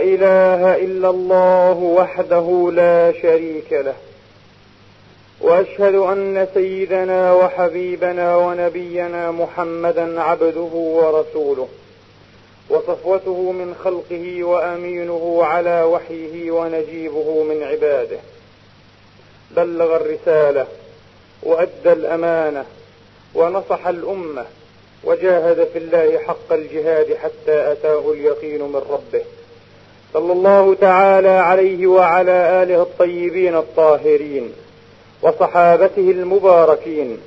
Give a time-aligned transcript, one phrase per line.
[0.00, 3.94] إله إلا الله وحده لا شريك له.
[5.40, 11.68] وأشهد أن سيدنا وحبيبنا ونبينا محمدا عبده ورسوله.
[12.70, 18.18] وصفوته من خلقه وأمينه على وحيه ونجيبه من عباده.
[19.50, 20.66] بلغ الرسالة
[21.42, 22.64] وأدى الأمانة
[23.34, 24.44] ونصح الأمة
[25.04, 29.24] وجاهد في الله حق الجهاد حتى أتاه اليقين من ربه.
[30.14, 34.52] صلى الله تعالى عليه وعلى آله الطيبين الطاهرين
[35.22, 37.18] وصحابته المباركين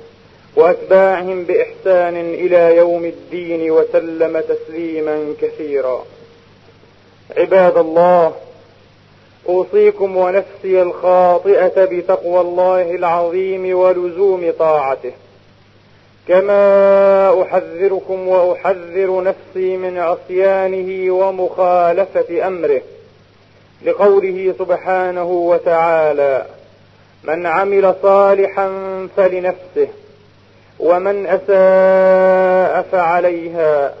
[0.56, 6.04] وأتباعهم بإحسان إلى يوم الدين وسلم تسليما كثيرا.
[7.36, 8.32] عباد الله
[9.48, 15.12] أوصيكم ونفسي الخاطئة بتقوى الله العظيم ولزوم طاعته.
[16.28, 22.82] كما احذركم واحذر نفسي من عصيانه ومخالفه امره
[23.84, 26.46] لقوله سبحانه وتعالى
[27.24, 28.68] من عمل صالحا
[29.16, 29.88] فلنفسه
[30.80, 33.94] ومن اساء فعليها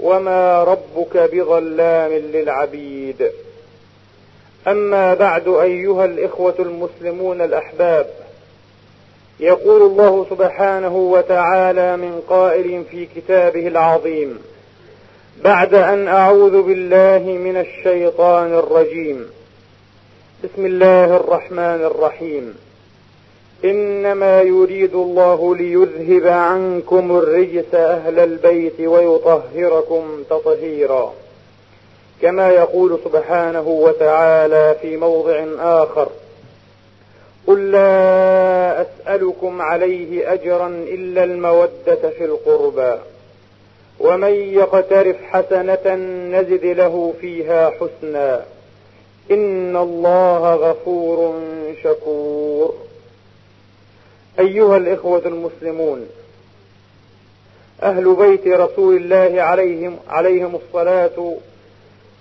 [0.00, 3.30] وما ربك بظلام للعبيد
[4.68, 8.06] اما بعد ايها الاخوه المسلمون الاحباب
[9.40, 14.38] يقول الله سبحانه وتعالى من قائل في كتابه العظيم
[15.44, 19.30] بعد أن أعوذ بالله من الشيطان الرجيم.
[20.44, 22.54] بسم الله الرحمن الرحيم.
[23.64, 31.12] إنما يريد الله ليذهب عنكم الرجس أهل البيت ويطهركم تطهيرا.
[32.22, 36.08] كما يقول سبحانه وتعالى في موضع آخر
[37.48, 42.98] قل لا أسألكم عليه أجرا إلا المودة في القربى
[44.00, 45.94] ومن يقترف حسنة
[46.38, 48.44] نزد له فيها حسنا
[49.30, 51.40] إن الله غفور
[51.84, 52.74] شكور.
[54.38, 56.08] أيها الإخوة المسلمون
[57.82, 61.36] أهل بيت رسول الله عليهم عليهم الصلاة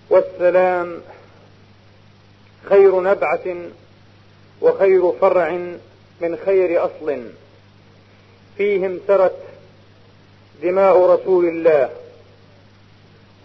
[0.10, 1.02] والسلام
[2.70, 3.56] خير نبعة
[4.62, 5.50] وخير فرع
[6.22, 7.23] من خير أصل.
[8.57, 9.38] فيهم سرت
[10.63, 11.90] دماء رسول الله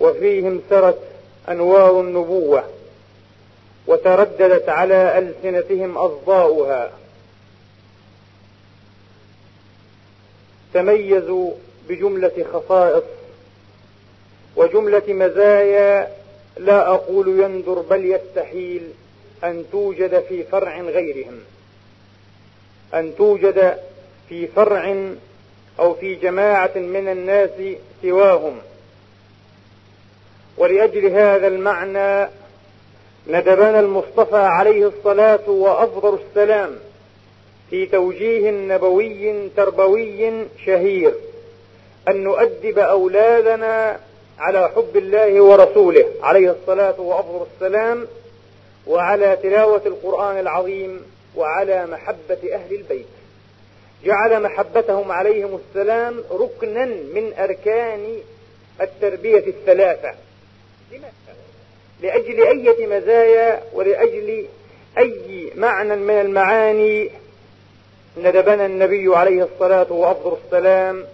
[0.00, 0.98] وفيهم سرت
[1.48, 2.64] أنوار النبوة
[3.86, 6.90] وترددت على ألسنتهم اصداؤها
[10.74, 11.50] تميزوا
[11.88, 13.04] بجملة خصائص
[14.56, 16.16] وجملة مزايا
[16.56, 18.88] لا أقول يندر بل يستحيل.
[19.44, 21.41] أن توجد في فرع غيرهم.
[22.94, 23.76] أن توجد
[24.28, 24.97] في فرع
[25.78, 27.50] أو في جماعة من الناس
[28.03, 28.58] سواهم.
[30.56, 32.30] ولأجل هذا المعنى
[33.26, 36.78] ندبنا المصطفى عليه الصلاة وأفضل السلام
[37.70, 41.14] في توجيه نبوي تربوي شهير
[42.09, 44.00] أن نؤدب أولادنا
[44.38, 48.06] على حب الله ورسوله عليه الصلاة وأفضل السلام
[48.87, 51.06] وعلى تلاوة القرآن العظيم
[51.37, 53.06] وعلى محبة أهل البيت.
[54.04, 58.16] جعل محبتهم عليهم السلام ركنا من أركان
[58.81, 60.15] التربية الثلاثة.
[62.00, 64.47] لأجل أية مزايا ولأجل
[64.98, 67.10] أي معنى من المعاني.
[68.16, 71.04] ندبنا النبي عليه الصلاة وأفضل السلام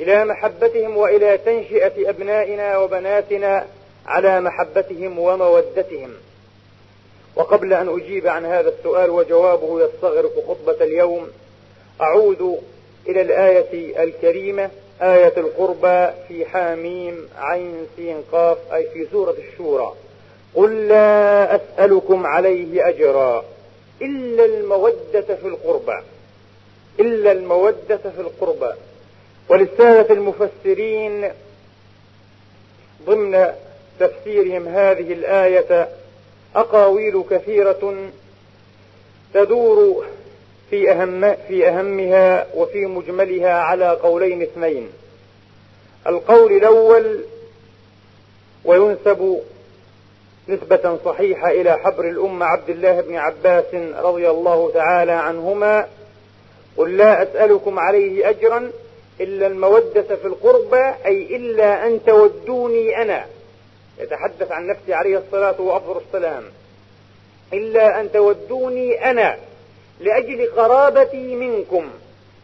[0.00, 3.66] إلى محبتهم وإلى تنشئة أبنائنا وبناتنا
[4.06, 6.10] على محبتهم ومودتهم.
[7.36, 11.28] وقبل أن أجيب عن هذا السؤال وجوابه يستغرق خطبة اليوم
[12.00, 12.58] أعود
[13.08, 14.70] إلى الآية الكريمة
[15.02, 19.92] آية القربى في حاميم عين سين قاف أي في سورة الشورى.
[20.54, 23.44] قل لا أسألكم عليه أجرا
[24.02, 26.02] إلا المودة في القربى
[27.00, 28.72] إلا المودة في القربى.
[29.48, 31.30] وللسادة المفسرين
[33.06, 33.52] ضمن
[34.00, 35.88] تفسيرهم هذه الآية
[36.56, 37.94] أقاويل كثيرة
[39.34, 40.06] تدور
[40.70, 44.88] في أهم في أهمها وفي مجملها على قولين اثنين.
[46.06, 47.24] القول الأول
[48.64, 49.40] وينسب
[50.48, 55.86] نسبة صحيحة إلى حبر الأمة عبد الله بن عباس رضي الله تعالى عنهما
[56.76, 58.70] قل لا أسألكم عليه أجرا
[59.20, 63.26] إلا المودة في القربى أي إلا أن تودوني أنا
[64.02, 66.42] يتحدث عن نفسه عليه الصلاة وأفضل السلام.
[67.52, 69.36] إلا أن تودوني أنا
[70.00, 71.90] لأجل قرابتي منكم.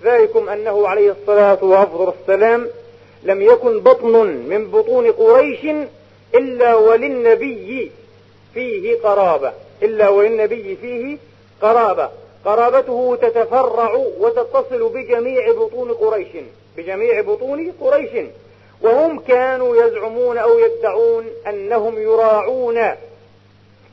[0.03, 2.69] ذلكم أنه عليه الصلاة وأفضل السلام
[3.23, 5.61] لم يكن بطن من بطون قريش
[6.35, 7.93] إلا وللنبي
[8.55, 9.53] فيه قرابة.
[9.83, 11.19] إلا وللنبي فيه
[11.63, 12.11] قرابة.
[12.45, 16.29] قرابته تتفرع وتتصل بجميع بطون قريش.
[16.77, 18.27] بجميع بطون قريش.
[18.83, 22.79] وهم كانوا يزعمون أو يدعون أنهم يراعون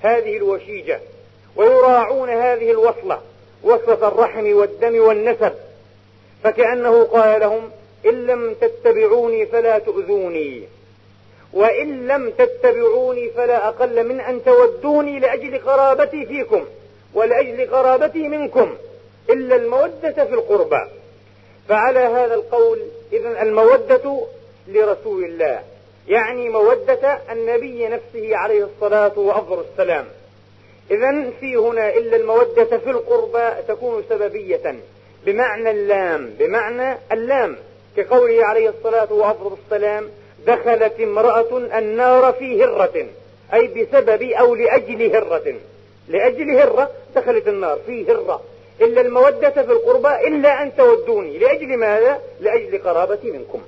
[0.01, 0.99] هذه الوشيجة
[1.55, 3.21] ويراعون هذه الوصلة
[3.63, 5.53] وصلة الرحم والدم والنسب.
[6.43, 7.71] فكأنه قال لهم
[8.05, 10.63] إن لم تتبعوني فلا تؤذوني
[11.53, 16.65] وإن لم تتبعوني فلا أقل من أن تودوني لأجل قرابتي فيكم
[17.13, 18.75] ولأجل قرابتي منكم
[19.29, 20.81] إلا المودة في القربى.
[21.69, 22.79] فعلى هذا القول
[23.13, 24.25] إذا المودة
[24.67, 25.61] لرسول الله
[26.07, 30.05] يعني مودة النبي نفسه عليه الصلاة وأفضل السلام.
[30.91, 34.75] إذا في هنا إلا المودة في القربى تكون سببية
[35.25, 37.57] بمعنى اللام بمعنى اللام.
[37.97, 40.09] كقوله عليه الصلاة وأفضل السلام
[40.47, 43.05] دخلت امرأة النار في هرة
[43.53, 45.55] أي بسبب أو لأجل هرة.
[46.07, 48.41] لأجل هرة دخلت النار في هرة.
[48.81, 51.37] إلا المودة في القربى إلا أن تودوني.
[51.37, 53.61] لأجل ماذا؟ لأجل قرابتي منكم.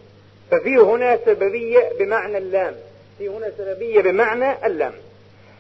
[0.52, 2.76] ففي هنا سببية بمعنى اللام.
[3.18, 4.94] في هنا سببية بمعنى اللام.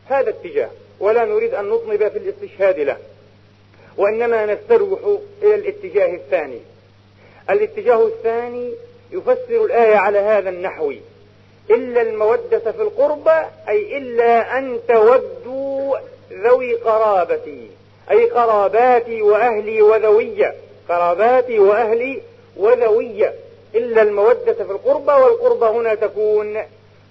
[0.05, 0.69] هذا اتجاه.
[0.99, 2.97] ولا نريد أن نطنب في الاستشهاد له.
[3.97, 4.99] وإنما نستروح
[5.43, 6.59] إلى الاتجاه الثاني.
[7.49, 8.73] الاتجاه الثاني
[9.11, 10.93] يفسر الآية على هذا النحو.
[11.69, 15.97] إلا المودة في القربى أي إلا أن تودوا
[16.31, 17.67] ذوي قرابتي.
[18.11, 20.55] أي قراباتي وأهلي وذوية
[20.89, 22.21] قراباتي وأهلي
[22.57, 23.33] وذوية
[23.77, 26.57] إلا المودة في القربى والقربى هنا تكون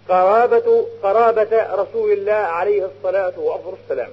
[0.08, 4.10] قرابة قرابة رسول الله عليه الصلاة وأفضل السلام.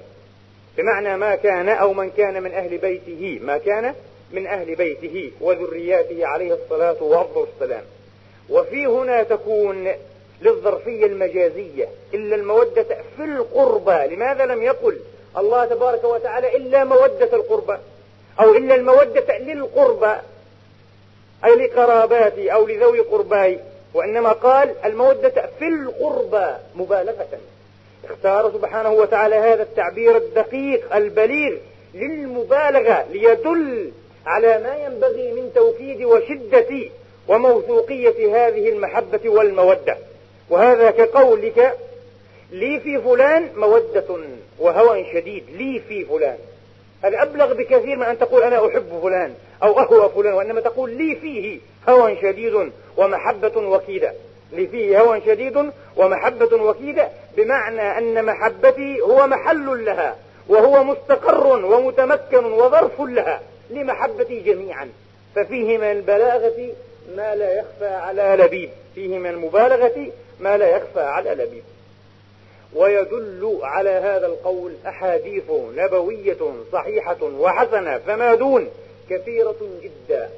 [0.78, 3.96] بمعنى ما كان أو من كان من أهل بيته ما كان
[4.32, 7.84] من أهل بيته وذرياته عليه الصلاة وأفضل السلام.
[8.50, 9.88] وفي هنا تكون
[10.42, 12.84] للظرفية المجازية إلا المودة
[13.18, 15.00] في القربى لماذا لم يقل
[15.38, 17.78] الله تبارك وتعالى إلا مودة القربى
[18.40, 20.16] أو إلا المودة للقربى
[21.46, 23.60] أي لقراباتي أو لذوي قرباي
[23.94, 27.28] وإنما قال المودة في القربى مبالغة.
[28.10, 31.58] اختار سبحانه وتعالى هذا التعبير الدقيق البليغ
[31.94, 33.92] للمبالغة ليدل
[34.26, 36.90] على ما ينبغي من توكيد وشدة
[37.28, 39.98] وموثوقية هذه المحبة والمودة.
[40.50, 41.78] وهذا كقولك
[42.52, 44.18] لي في فلان مودة
[44.60, 46.38] وهوى شديد لي في فلان.
[47.04, 49.34] هذا أبلغ بكثير من أن تقول أنا أحب فلان
[49.64, 51.60] أو أهوى فلان وإنما تقول لي فيه
[51.90, 54.14] هوى شديد ومحبة وكيدة.
[54.52, 60.16] لي فيه هوى شديد ومحبة وكيدة بمعنى أن محبتي هو محل لها
[60.48, 64.90] وهو مستقر ومتمكن وظرف لها لمحبتي جميعا.
[65.36, 66.70] ففيه من البلاغة
[67.16, 70.08] ما لا يخفى على لبيب فيه من المبالغة
[70.40, 71.64] ما لا يخفى على لبيب.
[72.76, 75.44] ويدل على هذا القول أحاديث
[75.76, 76.38] نبوية
[76.72, 78.70] صحيحة وحسنة فما دون
[79.10, 80.30] كثيرة جدا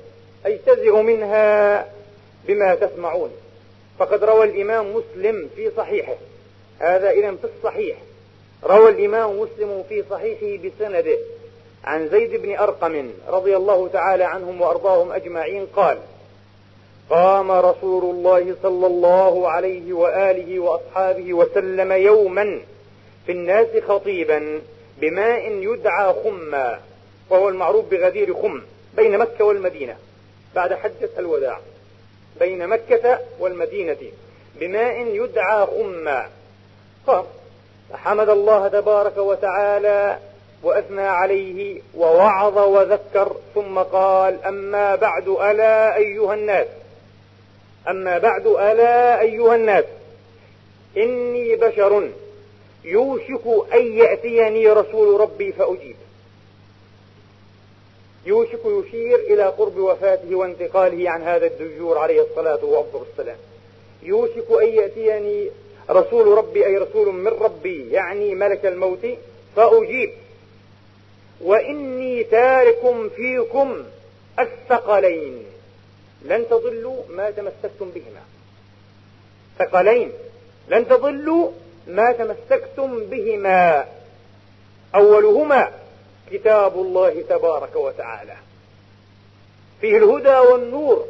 [0.46, 1.86] أجتزئ منها
[2.48, 3.32] بما تسمعون.
[4.00, 6.16] فقد روى الإمام مسلم في صحيحه
[6.80, 7.98] هذا إذا في الصحيح.
[8.64, 11.18] روى الإمام مسلم في صحيحه بسنده.
[11.84, 15.98] عن زيد بن أرقم رضي الله تعالى عنهم وأرضاهم أجمعين قال
[17.10, 22.62] قام رسول الله صلى الله عليه وآله وأصحابه وسلم يوما
[23.26, 24.62] في الناس خطيبا
[24.98, 26.80] بماء يدعى خما
[27.30, 28.62] وهو المعروف بغدير خم
[28.96, 29.96] بين مكة والمدينة.
[30.56, 31.60] بعد حجة الوداع
[32.40, 33.98] بين مكة والمدينة
[34.60, 36.30] بماء يدعى خما.
[37.08, 37.24] قام.
[37.94, 40.20] حمد الله تبارك وتعالى
[40.64, 46.68] وأثنى عليه ووعظ وذكر ثم قال أما بعد ألا أيها الناس.
[47.88, 49.86] أما بعد ألا أيها الناس
[50.98, 52.10] إني بشر
[52.84, 53.42] يوشك
[53.74, 55.96] أن يأتيني رسول ربي فأجيب.
[58.26, 63.38] يوشك يشير إلى قرب وفاته وانتقاله عن هذا الدجور عليه الصلاة وأفضل السلام.
[64.04, 65.50] يوشك أن يأتيني
[65.90, 69.08] رسول ربي أي رسول من ربي يعني ملك الموت
[69.56, 70.12] فأجيب.
[71.42, 73.84] وإني تارك فيكم
[74.40, 75.45] الثقلين.
[76.26, 78.22] لن تضلوا ما تمسكتم بهما.
[79.60, 80.12] ثقلين
[80.70, 81.52] لن تضلوا
[81.88, 83.86] ما تمسكتم بهما.
[84.96, 85.72] أولهما
[86.32, 88.36] كتاب الله تبارك وتعالى.
[89.82, 91.06] فيه الهدى والنور.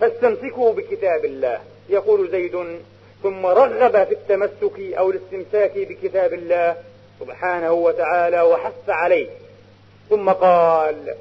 [0.00, 1.60] فاستمسكوا بكتاب الله.
[1.88, 2.80] يقول زيد
[3.22, 6.76] ثم رغب في التمسك أو الاستمساك بكتاب الله
[7.20, 9.28] سبحانه وتعالى وحث عليه.
[10.10, 11.14] ثم قال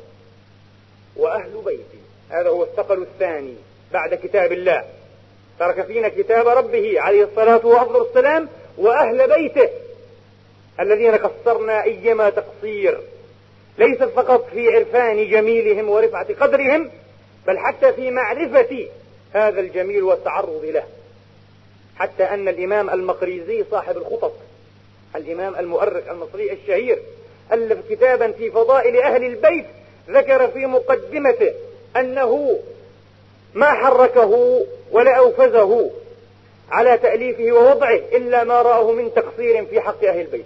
[1.15, 1.98] وأهل بيتي.
[2.29, 3.55] هذا هو الثقل الثاني
[3.93, 4.83] بعد كتاب الله.
[5.59, 9.69] ترك فينا كتاب ربه عليه الصلاة والسلام وأهل بيته.
[10.79, 12.99] الذين قصرنا أيما تقصير.
[13.77, 16.91] ليس فقط في عرفان جميلهم ورفعة قدرهم
[17.47, 18.87] بل حتى في معرفة
[19.33, 20.83] هذا الجميل والتعرض له.
[21.95, 24.33] حتى أن الإمام المقريزي صاحب الخطط
[25.15, 26.99] الإمام المؤرخ المصري الشهير
[27.51, 29.65] ألف كتابا في فضائل أهل البيت
[30.09, 31.53] ذكر في مقدمته
[31.97, 32.59] أنه
[33.53, 35.91] ما حركه ولا أوفزه
[36.71, 40.45] على تأليفه ووضعه إلا ما رآه من تقصير في حق أهل البيت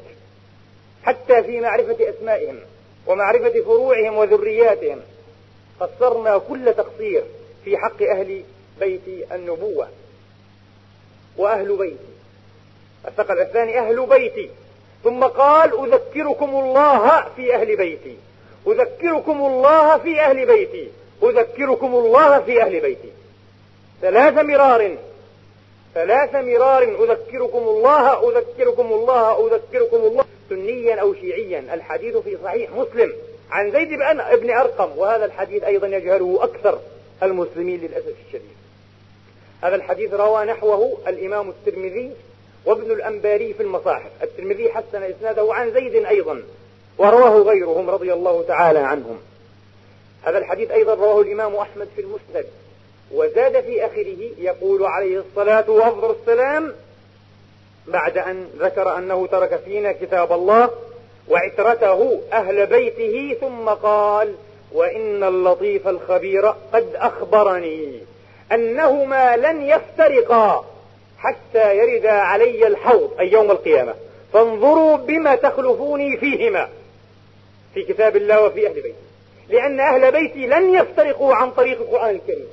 [1.03, 2.59] حتى في معرفة أسمائهم
[3.07, 5.01] ومعرفة فروعهم وذرياتهم.
[5.79, 7.23] قصرنا كل تقصير
[7.65, 8.43] في حق أهل
[8.79, 9.87] بيت النبوة
[11.37, 12.13] وأهل بيتي.
[13.07, 14.49] الثقل الثاني أهل بيتي.
[15.03, 18.17] ثم قال أذكركم الله في أهل بيتي.
[18.67, 20.91] أذكركم الله في أهل بيتي.
[21.23, 23.11] أذكركم الله في أهل بيتي.
[24.01, 24.97] ثلاث مرار
[25.93, 30.23] ثلاث مرار أذكركم الله أذكركم الله أذكركم الله.
[30.49, 33.13] سنيا أو شيعيا الحديث في صحيح مسلم
[33.51, 33.89] عن زيد
[34.41, 36.79] بن أرقم وهذا الحديث أيضا يجهله أكثر
[37.23, 38.55] المسلمين للأسف الشديد.
[39.61, 42.11] هذا الحديث روى نحوه الإمام الترمذي
[42.65, 44.09] وابن الأنباري في المصاحف.
[44.23, 46.43] الترمذي حسن إسناده عن زيد أيضا
[46.97, 49.19] ورواه غيرهم رضي الله تعالى عنهم.
[50.23, 52.45] هذا الحديث أيضا رواه الإمام أحمد في المسند.
[53.11, 56.73] وزاد في آخره يقول عليه الصلاة وأفضل السلام
[57.87, 60.69] بعد أن ذكر أنه ترك فينا كتاب الله
[61.29, 64.35] وعترته أهل بيته ثم قال
[64.71, 67.99] وإن اللطيف الخبير قد أخبرني
[68.51, 70.65] أنهما لن يفترقا
[71.17, 73.93] حتى يرد علي الحوض أي يوم القيامة.
[74.33, 76.69] فانظروا بما تخلفوني فيهما
[77.73, 78.93] في كتاب الله وفي أهل بيتي.
[79.49, 82.47] لأن أهل بيتي لن يفترقوا عن طريق القرآن الكريم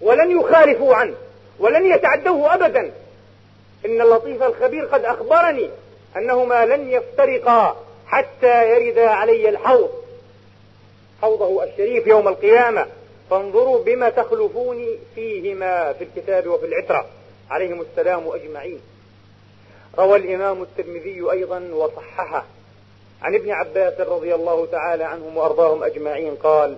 [0.00, 1.14] ولن يخالفوا عنه
[1.58, 2.92] ولن يتعدوه أبدا.
[3.86, 5.70] إن اللطيف الخبير قد أخبرني
[6.16, 9.90] أنهما لن يفترقا حتى يرد علي الحوض.
[11.22, 12.86] حوضه الشريف يوم القيامة.
[13.30, 17.06] فانظروا بما تخلفوني فيهما في الكتاب وفي العترة.
[17.50, 18.80] عليهم السلام أجمعين.
[19.98, 22.44] روى الإمام الترمذي أيضا وصححه.
[23.22, 26.76] عن ابن عباس رضي الله تعالى عنهم وأرضاهم أجمعين قال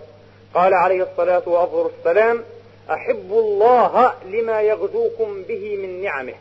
[0.55, 2.45] قال عليه الصلاة وأفضل السلام
[2.91, 6.35] أحبوا الله لما يغدوكم به من نعمه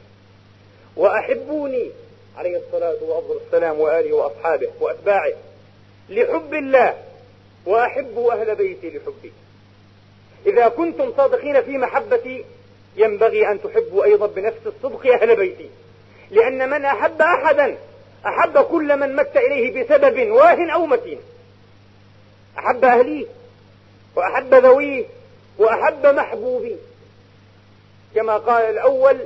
[0.96, 1.91] وأحبوني
[2.38, 5.34] عليه الصلاة وأفضل السلام وآله وأصحابه وأتباعه
[6.10, 6.98] لحب الله
[7.65, 9.34] وأحبوا أهل بيتي لحبي.
[10.46, 12.46] إذا كنتم صادقين في محبتي
[12.96, 15.70] ينبغي أن تحبوا أيضا بنفس الصدق أهل بيتي
[16.32, 17.77] لأن من أحب أحدا
[18.25, 21.19] أحب كل من مت إليه بسبب واه أو متين.
[22.59, 23.25] أحب أهليه
[24.15, 25.05] وأحب ذويه
[25.57, 26.75] وأحب محبوبيه.
[28.15, 29.19] كما قال الأول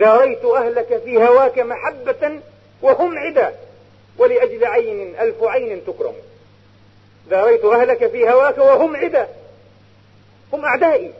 [0.00, 2.40] داريت أهلك في هواك محبة
[2.82, 3.54] وهم عدا
[4.18, 6.14] ولأجل عين ألف عين تكرم.
[7.30, 9.28] داريت أهلك في هواك وهم عدا.
[10.52, 11.12] هم أعدائي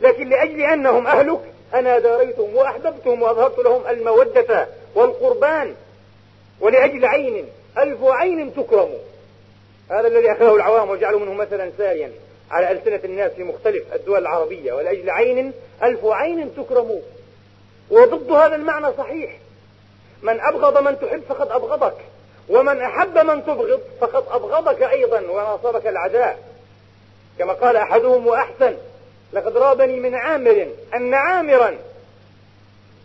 [0.00, 1.40] لكن لأجل أنهم أهلك
[1.74, 5.74] أنا داريتهم وأحببتهم وأظهرت لهم المودة والقربان
[6.60, 7.48] ولأجل عين
[7.78, 8.90] ألف عين تكرم.
[9.90, 12.12] هذا الذي أخذه العوام وجعلوا منه مثلا ساريا
[12.50, 17.02] على ألسنة الناس في مختلف الدول العربية ولأجل عين ألف عين تكرم.
[17.90, 19.38] وضد هذا المعنى صحيح.
[20.22, 21.96] من أبغض من تحب فقد أبغضك
[22.48, 26.38] ومن أحب من تبغض فقد أبغضك أيضا وناصرك العداء.
[27.38, 28.76] كما قال أحدهم وأحسن
[29.32, 31.78] لقد رابني من عامر أن عامرا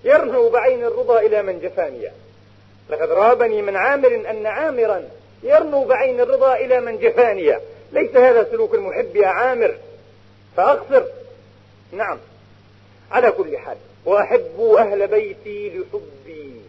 [0.04, 2.12] يرنو بعين الرضا إلى من جفاني
[2.90, 5.04] لقد رابني من عامر أن عامرا
[5.44, 7.58] يرنو بعين الرضا إلى من جفاني
[7.92, 9.76] ليس هذا سلوك المحب يا عامر؟
[10.58, 11.04] فأقصر.
[11.92, 12.18] نعم.
[13.12, 16.62] على كل حال وأحبوا أهل بيتي لحبي.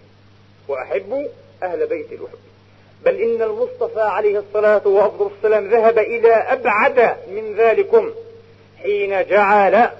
[0.68, 1.28] وأحبوا
[1.62, 2.46] أهل بيتي لحبي.
[3.04, 8.14] بل إن المصطفى عليه الصلاة والسلام ذهب إلى أبعد من ذلكم.
[8.86, 9.90] حين جعل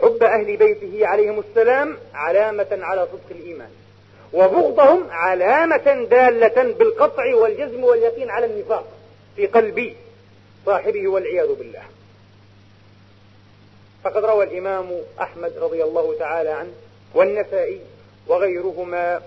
[0.00, 3.70] حب أهل بيته عليهم السلام علامة على صدق الإيمان.
[4.32, 8.84] وبغضهم علامة دالة بالقطع والجزم واليقين على النفاق
[9.36, 9.94] في قلب
[10.66, 11.82] صاحبه والعياذ بالله.
[14.04, 16.72] فقد روى الإمام أحمد رضي الله تعالى عنه
[17.14, 17.80] والنسائي
[18.26, 19.22] وغيرهما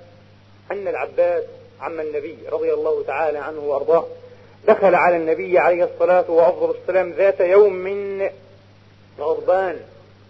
[0.72, 1.44] أن العباس
[1.82, 4.06] عم النبي رضي الله تعالى عنه وأرضاه
[4.68, 8.30] دخل على النبي عليه الصلاة وأفضل السلام ذات يوم من
[9.20, 9.80] غضبان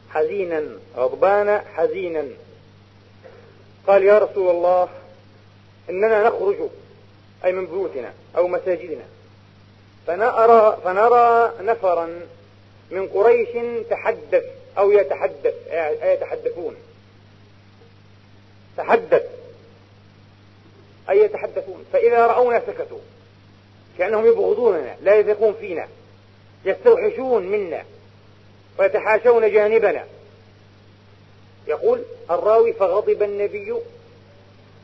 [0.09, 0.63] حزينا
[0.95, 2.25] غضبان حزينا.
[3.87, 4.89] قال يا رسول الله
[5.89, 6.55] إننا نخرج
[7.45, 9.03] أي من بيوتنا أو مساجدنا
[10.07, 12.19] فنرى, فنرى نفرا
[12.91, 13.49] من قريش
[13.89, 14.43] تحدث
[14.77, 15.53] أو يتحدث
[16.03, 16.75] يتحدثون.
[18.77, 19.23] تحدث
[21.09, 22.99] أي يتحدثون فإذا رأونا سكتوا.
[23.99, 25.87] كأنهم يبغضوننا لا يثقون فينا
[26.65, 27.83] يستوحشون منا
[28.79, 30.03] ويتحاشون جانبنا.
[31.67, 32.01] يقول
[32.31, 33.73] الراوي فغضب النبي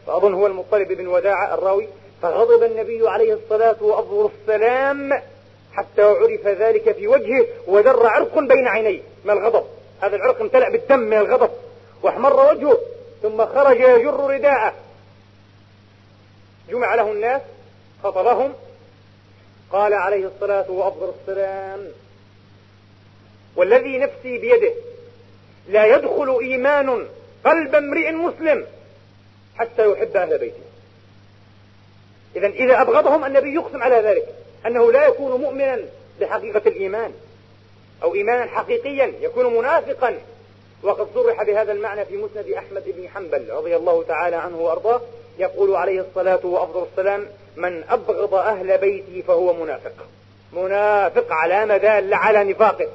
[0.07, 1.87] فأظن هو المطلب بن وداعة الراوي
[2.21, 5.21] فغضب النبي عليه الصلاة وأفضل السلام
[5.73, 9.01] حتى عرف ذلك في وجهه ودر عرق بين عينيه.
[9.25, 9.65] من الغضب؟
[10.01, 11.49] هذا العرق امتلأ بالدم من الغضب
[12.03, 12.77] واحمر وجهه
[13.21, 14.73] ثم خرج يجر رداءه.
[16.69, 17.41] جمع له الناس
[18.03, 18.53] خطبهم
[19.71, 21.87] قال عليه الصلاة وأفضل السلام.
[23.55, 24.73] والذي نفسي بيده
[25.69, 27.07] لا يدخل إيمان
[27.45, 28.65] قلب امرئ مسلم
[29.55, 30.65] حتى يحب أهل بيته.
[32.35, 34.27] إذا إذا أبغضهم النبي يقسم على ذلك
[34.65, 35.79] أنه لا يكون مؤمنا
[36.21, 37.13] بحقيقة الإيمان
[38.03, 40.17] أو إيمانا حقيقيا يكون منافقا.
[40.83, 45.01] وقد صرح بهذا المعنى في مسند أحمد بن حنبل رضي الله تعالى عنه وأرضاه.
[45.39, 49.93] يقول عليه الصلاة وأفضل السلام من أبغض أهل بيتي فهو منافق.
[50.53, 52.87] منافق علامة دالة على نفاقه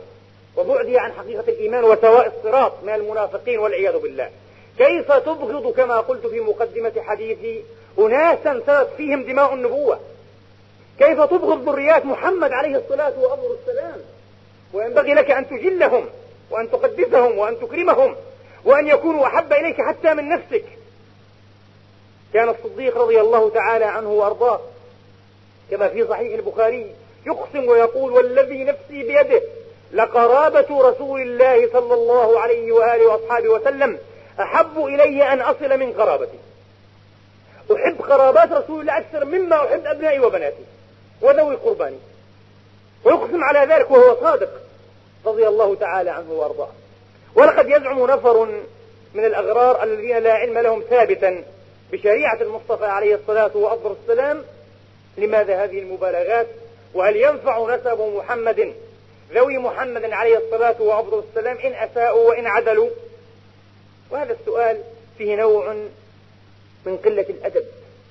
[0.57, 4.31] وبعده عن حقيقة الإيمان وسواء الصراط من المنافقين والعياذ بالله.
[4.79, 7.62] كيف تبغض كما قلت في مقدمة حديثي؟
[7.99, 10.00] أناسا سرت فيهم دماء النبوة.
[10.99, 14.00] كيف تبغض ذريات محمد عليه الصلاة وأفضل السلام؟
[14.73, 16.07] وينبغي لك أن تجلهم
[16.50, 18.17] وأن تقدسهم وأن تكرمهم
[18.64, 20.64] وأن يكونوا أحب إليك حتى من نفسك.
[22.35, 24.61] كان الصديق رضي الله تعالى عنه وأرضاه.
[25.71, 26.95] كما في صحيح البخاري
[27.27, 29.43] يقسم ويقول والذي نفسي بيده
[29.93, 33.99] لقرابة رسول الله صلى الله عليه وآله وأصحابه وسلم
[34.41, 36.39] أحب إلي أن أصل من قرابتي.
[37.73, 40.65] أحب قرابات رسول الله أكثر مما أحب أبنائي وبناتي
[41.21, 41.99] وذوي قرباني.
[43.04, 44.50] ويقسم على ذلك وهو صادق
[45.26, 46.69] رضي الله تعالى عنه وأرضاه.
[47.35, 48.49] ولقد يزعم نفر
[49.15, 51.45] من الأغرار الذين لا علم لهم ثابتا
[51.93, 54.45] بشريعة المصطفى عليه الصلاة وأفضل السلام
[55.19, 56.47] لماذا هذه المبالغات؟
[56.95, 58.75] وهل ينفع نسب محمد
[59.33, 62.91] ذوي محمد عليه الصلاة وأفضل السلام إن أساءوا وإن عدلوا؟
[64.11, 64.83] وهذا السؤال
[65.19, 65.75] فيه نوع
[66.87, 67.65] من قلة الأدب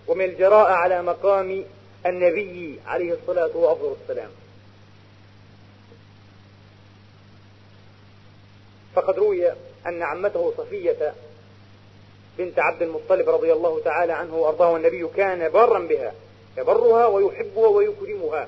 [0.08, 1.65] ومن الجراءة على مقام
[2.06, 4.30] النبي عليه الصلاة وأفضل السلام.
[8.96, 9.52] فقد روي
[9.88, 11.13] أن عمته صفية
[12.39, 16.13] بنت عبد المطلب رضي الله تعالى عنه وأرضاه النبي كان بارا بها
[16.58, 18.47] يبرها ويحبها ويكرمها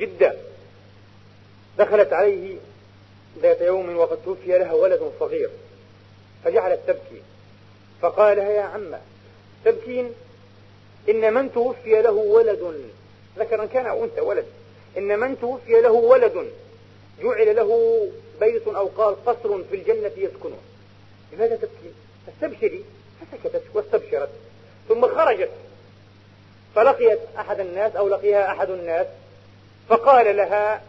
[0.00, 0.36] جدا.
[1.78, 2.56] دخلت عليه
[3.42, 5.50] ذات يوم وقد توفي لها ولد صغير
[6.44, 7.22] فجعلت تبكي.
[8.00, 9.00] فقال لها يا عمة
[9.64, 10.12] تبكين؟
[11.08, 12.90] إن من توفي له ولد
[13.38, 14.46] ذكرا كان أو أنثى ولد.
[14.98, 16.50] إن من توفي له ولد
[17.22, 18.00] جعل له
[18.40, 20.58] بيت أو قال قصر في الجنة يسكنه.
[21.32, 21.94] لماذا تبكين؟
[22.26, 22.84] فاستبشري
[23.20, 24.28] فسكتت واستبشرت.
[24.88, 25.50] ثم خرجت.
[26.74, 29.06] فلقيت أحد الناس أو لقيها أحد الناس.
[29.88, 30.82] فقال لها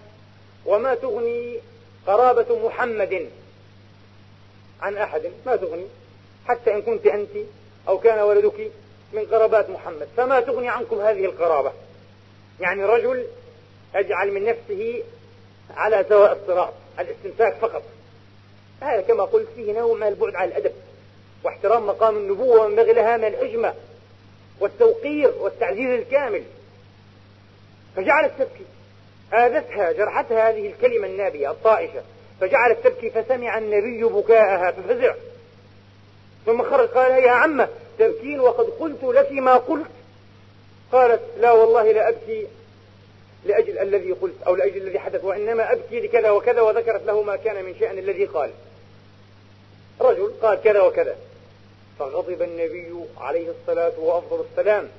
[0.65, 1.59] وما تغني
[2.07, 3.29] قرابة محمد؟
[4.81, 5.87] عن أحد ما تغني.
[6.45, 7.29] حتى إن كنت أنت
[7.87, 8.71] أو كان ولدك
[9.13, 10.07] من قرابات محمد.
[10.17, 11.71] فما تغني عنكم هذه القرابة.
[12.59, 13.27] يعني رجل
[13.95, 15.03] يجعل من نفسه
[15.75, 17.83] على سواء الصراط الاستمساك فقط.
[18.81, 20.71] هذا كما قلت فيه نوع من البعد عن الأدب.
[21.43, 23.73] واحترام مقام النبوة وينبغي لها من الحجمة
[24.59, 26.43] والتوقير والتعزيز الكامل.
[27.95, 28.65] فجعلت تبكي
[29.33, 32.01] آذتها جرحتها هذه الكلمة النابية الطائشة.
[32.41, 35.13] فجعلت تبكي فسمع النبي بكاءها ففزع.
[36.45, 37.69] ثم خرج قال يا عمة
[37.99, 39.91] تبكين وقد قلت لك ما قلت.
[40.91, 42.47] قالت لا والله لا أبكي
[43.45, 47.65] لأجل الذي قلت أو لأجل الذي حدث وإنما أبكي لكذا وكذا وذكرت له ما كان
[47.65, 48.51] من شأن الذي قال.
[50.01, 51.15] رجل قال كذا وكذا.
[51.99, 54.89] فغضب النبي عليه الصلاة وأفضل السلام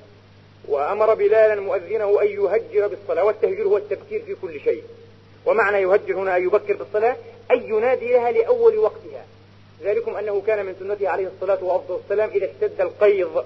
[0.69, 4.83] وأمر بلالا مؤذنه أن يهجر بالصلاة والتهجير هو التبكير في كل شيء.
[5.47, 7.17] ومعنى يهجر هنا أن يبكر بالصلاة
[7.51, 9.25] أن ينادي لها لأول وقتها.
[9.83, 13.45] ذلكم أنه كان من سنته عليه الصلاة وأفضل السلام إذا اشتد القيض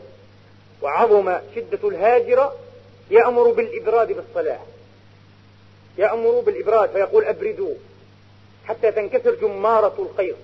[0.83, 2.57] وعظم شدة الهاجرة
[3.11, 4.61] يأمر بالإبراد بالصلاة.
[5.99, 7.75] يأمر بالإبراد فيقول أبردوا
[8.65, 10.37] حتى تنكسر جمارة القيض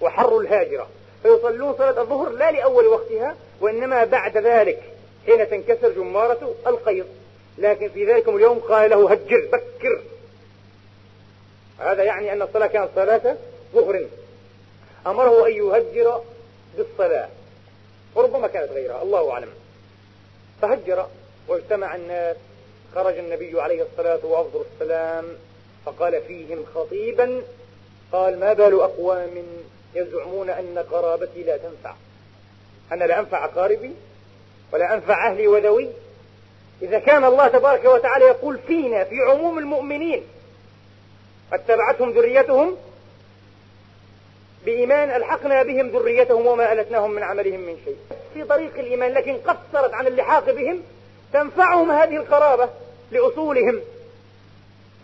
[0.00, 0.88] وحر الهاجرة.
[1.22, 4.82] فيصلون صلاة الظهر لا لأول وقتها وإنما بعد ذلك
[5.26, 7.06] حين تنكسر جمارة القيض.
[7.58, 10.02] لكن في ذلك اليوم قال له هجر بكر.
[11.78, 13.36] هذا يعني أن الصلاة كانت صلاة
[13.74, 14.06] ظهر.
[15.06, 16.20] أمره أن يهجر
[16.76, 17.28] بالصلاة.
[18.14, 19.48] وربما كانت غيرها الله أعلم.
[20.62, 21.06] فهجر
[21.48, 22.36] واجتمع الناس
[22.94, 25.24] خرج النبي عليه الصلاة وأفضل السلام
[25.86, 27.42] فقال فيهم خطيبا
[28.12, 29.44] قال ما بال أقوام
[29.94, 31.94] يزعمون أن قرابتي لا تنفع.
[32.92, 33.92] أنا لا أنفع أقاربي
[34.72, 35.88] ولا أنفع أهلي وذوي
[36.82, 40.22] إذا كان الله تبارك وتعالى يقول فينا في عموم المؤمنين
[41.52, 42.76] اتبعتهم ذريتهم
[44.64, 47.96] بإيمان ألحقنا بهم ذريتهم وما ألتناهم من عملهم من شيء.
[48.34, 50.82] في طريق الإيمان لكن قصرت عن اللحاق بهم
[51.32, 52.68] تنفعهم هذه القرابة
[53.10, 53.80] لأصولهم.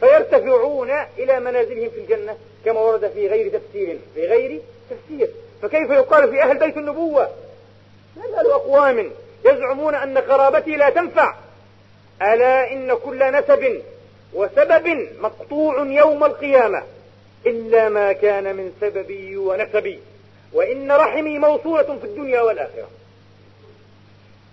[0.00, 5.30] فيرتفعون إلى منازلهم في الجنة كما ورد في غير تفسير في غير تفسير
[5.62, 7.30] فكيف يقال في أهل بيت النبوة؟
[8.16, 9.10] نسأل أقوام
[9.44, 11.34] يزعمون أن قرابتي لا تنفع.
[12.22, 13.82] ألا إن كل نسب
[14.34, 16.82] وسبب مقطوع يوم القيامة.
[17.46, 20.00] إلا ما كان من سببي ونسبي.
[20.52, 22.88] وإن رحمي موصولة في الدنيا والآخرة.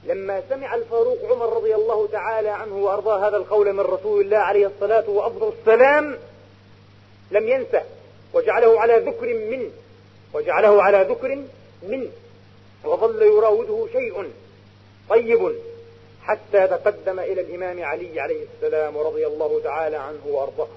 [0.06, 4.68] لما سمع الفاروق عمر رضي الله تعالى عنه وأرضاه هذا القول من رسول الله عليه
[4.68, 6.18] الصلاة وأفضل السلام
[7.32, 7.82] لم ينسى.
[8.34, 9.70] وجعله على ذكر منه
[10.36, 11.44] وجعله على ذكر
[11.84, 12.10] منه
[12.84, 14.32] وظل يراوده شيء
[15.10, 15.56] طيب
[16.24, 20.68] حتى تقدم إلى الإمام علي عليه السلام ورضي الله تعالى عنه وأرضاه.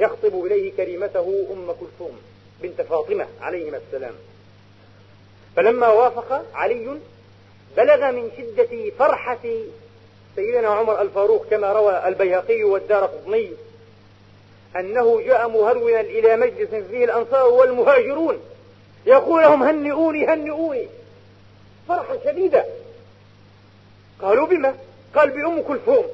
[0.00, 2.18] يخطب إليه كريمته أم كلثوم
[2.62, 4.14] بنت فاطمة عليهما السلام.
[5.56, 6.98] فلما وافق علي
[7.76, 9.48] بلغ من شدة فرحة
[10.36, 13.50] سيدنا عمر الفاروق كما روى البيهقي والدار قطني
[14.76, 18.40] أنه جاء مهرولا إلى مجلس فيه الأنصار والمهاجرون.
[19.06, 20.88] يقول لهم هنئوني هنئوني.
[21.88, 22.64] فرحة شديدة
[24.22, 24.74] قالوا بما؟
[25.14, 26.04] قال بأم كلثوم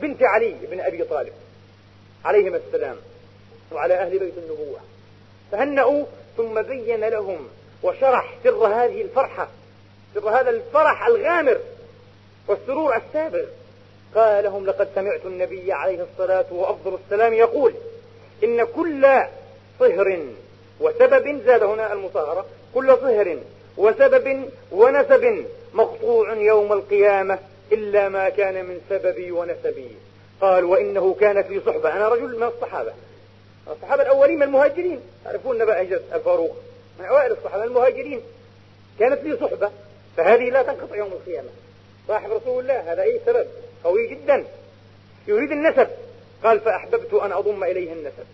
[0.00, 1.32] بنت علي بن أبي طالب
[2.24, 2.96] عليهما السلام
[3.72, 4.80] وعلى أهل بيت النبوة.
[5.52, 6.04] فهنأوا
[6.36, 7.48] ثم بين لهم
[7.82, 9.48] وشرح سر هذه الفرحة
[10.14, 11.58] سر هذا الفرح الغامر
[12.48, 13.44] والسرور السابغ.
[14.14, 17.74] قال لهم لقد سمعت النبي عليه الصلاة وأفضل السلام يقول
[18.44, 19.06] إن كل
[19.78, 20.26] صهر
[20.80, 23.38] وسبب زاد هنا المصاهرة كل صهر
[23.76, 25.44] وسبب ونسب
[25.74, 27.38] مقطوع يوم القيامة
[27.72, 29.96] إلا ما كان من سببي ونسبي.
[30.40, 32.92] قال وإنه كان في صحبة أنا رجل من الصحابة.
[33.70, 35.00] الصحابة الأولين من المهاجرين.
[35.24, 36.56] تعرفون نبأ هجرة الفاروق؟
[36.98, 38.20] من أوائل الصحابة المهاجرين.
[38.98, 39.70] كانت لي صحبة
[40.16, 41.48] فهذه لا تنقطع يوم القيامة.
[42.08, 43.46] صاحب رسول الله هذا أي سبب؟
[43.84, 44.44] قوي جدا.
[45.26, 45.88] يريد النسب.
[46.44, 48.24] قال فأحببت أن أضم إليه النسب.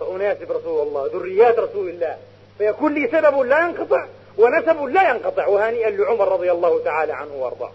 [0.00, 2.16] فأناسب رسول الله ذريات رسول الله.
[2.58, 4.06] فيكون لي سبب لا ينقطع
[4.38, 7.72] ونسب لا ينقطع وهنيئا لعمر رضي الله تعالى عنه وأرضاه.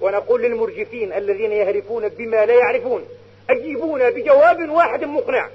[0.00, 3.04] ونقول للمرجفين الذين يهرفون بما لا يعرفون
[3.50, 5.48] أجيبونا بجواب واحد مقنع.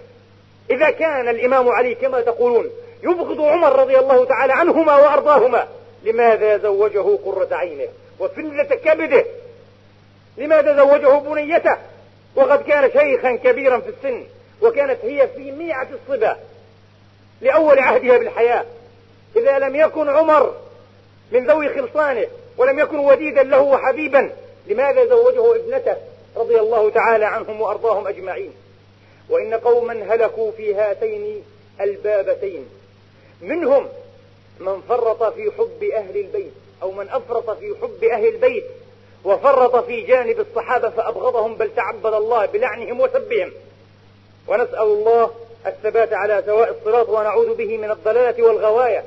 [0.72, 2.70] إذا كان الإمام علي كما تقولون
[3.04, 5.68] يبغض عمر رضي الله تعالى عنهما وأرضاهما
[6.04, 7.88] لماذا زوجه قرة عينه
[8.20, 9.26] وفلة كبده؟
[10.38, 11.78] لماذا زوجه بنيته.
[12.36, 14.24] وقد كان شيخا كبيرا في السن
[14.62, 16.38] وكانت هي في ميعة الصبا
[17.42, 18.66] لأول عهدها بالحياة.
[19.36, 20.56] إذا لم يكن عمر
[21.32, 24.32] من ذوي خلصانه ولم يكن وديدا له وحبيبا
[24.68, 25.96] لماذا زوجه ابنته
[26.36, 28.54] رضي الله تعالى عنهم وأرضاهم أجمعين؟
[29.30, 31.44] وإن قوما هلكوا في هاتين
[31.82, 32.66] البابتين.
[33.42, 33.88] منهم
[34.60, 38.66] من فرط في حب أهل البيت أو من أفرط في حب أهل البيت
[39.26, 43.52] وفرط في جانب الصحابة فأبغضهم بل تعبد الله بلعنهم وسبهم.
[44.48, 45.32] ونسأل الله
[45.66, 49.04] الثبات على سواء الصراط ونعوذ به من الضلالة والغواية.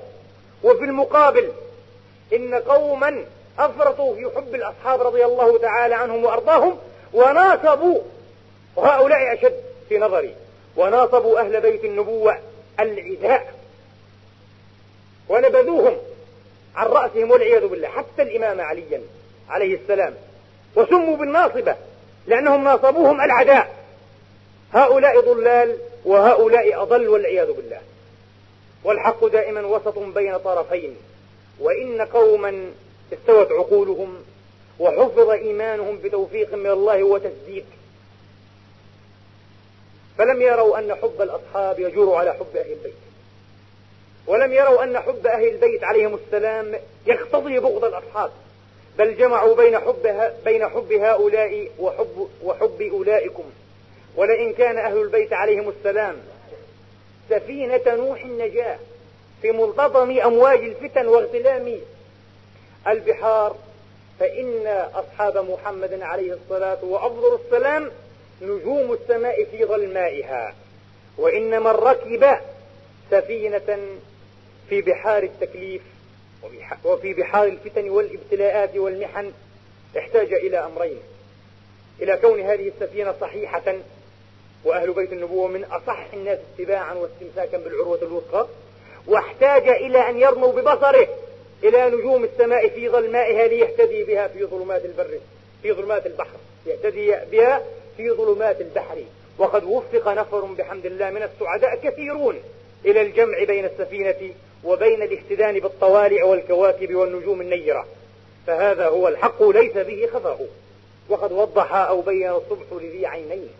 [0.65, 1.53] وفي المقابل
[2.33, 3.25] إن قوما
[3.59, 6.79] أفرطوا في حب الأصحاب رضي الله تعالى عنهم وأرضاهم
[7.15, 8.01] وناصبوا
[8.77, 9.55] وهؤلاء أشد
[9.89, 10.35] في نظري
[10.77, 12.39] وناصبوا أهل بيت النبوة
[12.81, 13.55] العداء
[15.29, 15.97] ونبذوهم
[16.75, 19.01] عن رأسهم والعياذ بالله حتى الإمام عليا.
[19.49, 20.15] عليه السلام.
[20.77, 21.77] وسموا بالناصبة
[22.27, 23.75] لأنهم ناصبوهم العداء.
[24.73, 27.81] هؤلاء ضلال وهؤلاء أضل والعياذ بالله.
[28.85, 30.97] والحق دائما وسط بين طرفين.
[31.61, 32.71] وإن قوما
[33.13, 34.25] استوت عقولهم
[34.79, 37.65] وحفظ إيمانهم بتوفيق من الله وتسديد
[40.19, 42.95] فلم يروا أن حب الأصحاب يجور على حب أهل البيت.
[44.27, 46.75] ولم يروا أن حب أهل البيت عليهم السلام
[47.07, 48.31] يقتضي بغض الأصحاب.
[48.99, 53.45] بل جمعوا بين حب بين حب هؤلاء وحب وحب أولئكم.
[54.17, 56.17] ولئن كان أهل البيت عليهم السلام
[57.31, 58.79] سفينة نوح النجاة
[59.43, 61.79] في ملتطم أمواج الفتن واغتلام
[62.89, 63.57] البحار
[64.21, 67.91] فإن أصحاب محمد عليه الصلاة وأفضل السلام
[68.43, 70.55] نجوم السماء في ظلمائها.
[71.19, 72.39] وإن من ركب
[73.11, 73.79] سفينة
[74.69, 75.83] في بحار التكليف
[76.85, 79.33] وفي بحار الفتن والابتلاءات والمحن
[79.99, 81.01] احتاج إلى أمرين.
[82.03, 83.75] إلى كون هذه السفينة صحيحة
[84.65, 88.47] وأهل بيت النبوة من أصح الناس اتباعا واستمساكا بالعروة الوثقى
[89.07, 91.09] واحتاج إلى أن يرموا ببصره
[91.65, 95.19] إلى نجوم السماء في ظلمائها ليهتدي بها في ظلمات البر
[95.63, 97.63] في ظلمات البحر يهتدي بها
[97.97, 98.99] في ظلمات البحر.
[99.39, 102.41] وقد وفق نفر بحمد الله من السعداء كثيرون
[102.85, 104.33] إلى الجمع بين السفينة
[104.65, 107.87] وبين الاهتدان بالطوالع والكواكب والنجوم النيرة.
[108.47, 110.47] فهذا هو الحق ليس به خفاء
[111.09, 113.51] وقد وضح أو بين الصبح لذي عينين.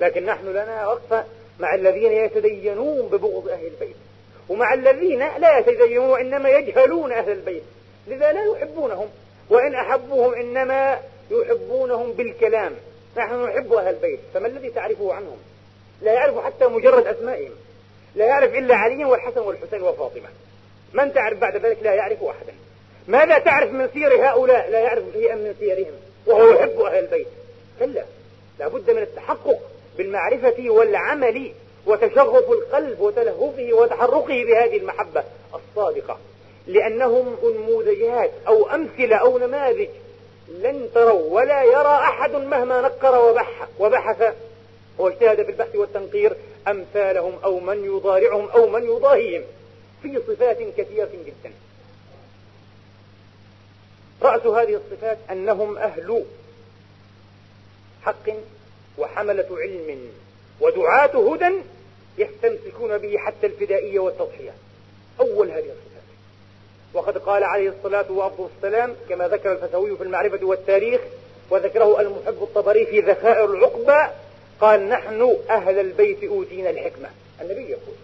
[0.00, 1.24] لكن نحن لنا وقفة
[1.60, 3.96] مع الذين يتدينون ببغض أهل البيت.
[4.48, 7.62] ومع الذين لا يتدينون وإنما يجهلون أهل البيت.
[8.06, 9.08] لذا لا يحبونهم.
[9.50, 12.72] وإن أحبوهم إنما يحبونهم بالكلام.
[13.16, 14.20] نحن نحب أهل البيت.
[14.34, 15.38] فما الذي تعرفه عنهم؟
[16.02, 17.52] لا يعرف حتى مجرد أسمائهم.
[18.18, 20.28] لا يعرف إلا علي والحسن والحسين وفاطمة.
[20.92, 22.52] من تعرف بعد ذلك لا يعرف أحدا.
[23.08, 25.92] ماذا تعرف من سير هؤلاء؟ لا يعرف شيئا من سيرهم
[26.26, 27.26] وهو يحب أهل البيت.
[27.78, 28.04] كلا
[28.58, 29.58] لابد من التحقق
[29.96, 31.52] بالمعرفة والعمل
[31.86, 36.18] وتشغف القلب وتلهفه وتحرقه بهذه المحبة الصادقة.
[36.66, 39.88] لأنهم أنموذجات أو أمثلة أو نماذج
[40.48, 44.34] لن تروا ولا يرى أحد مهما نقر وبحث, وبحث
[44.98, 46.36] واجتهد في البحث والتنقير
[46.68, 49.42] أمثالهم أو من يضارعهم أو من يضاهيهم
[50.02, 51.52] في صفات كثيرة جدا.
[54.22, 56.24] رأس هذه الصفات أنهم أهل
[58.02, 58.30] حق
[58.98, 60.10] وحملة علم
[60.60, 61.56] ودعاة هدى
[62.18, 64.54] يستمسكون به حتى الفدائية والتضحية.
[65.20, 65.88] أول هذه الصفات.
[66.94, 71.00] وقد قال عليه الصلاة والسلام كما ذكر الفتوي في المعرفة والتاريخ
[71.50, 74.10] وذكره المحب الطبري في ذخائر العقبة
[74.60, 77.08] قال نحن أهل البيت أوتينا الحكمة.
[77.40, 77.94] النبي يقول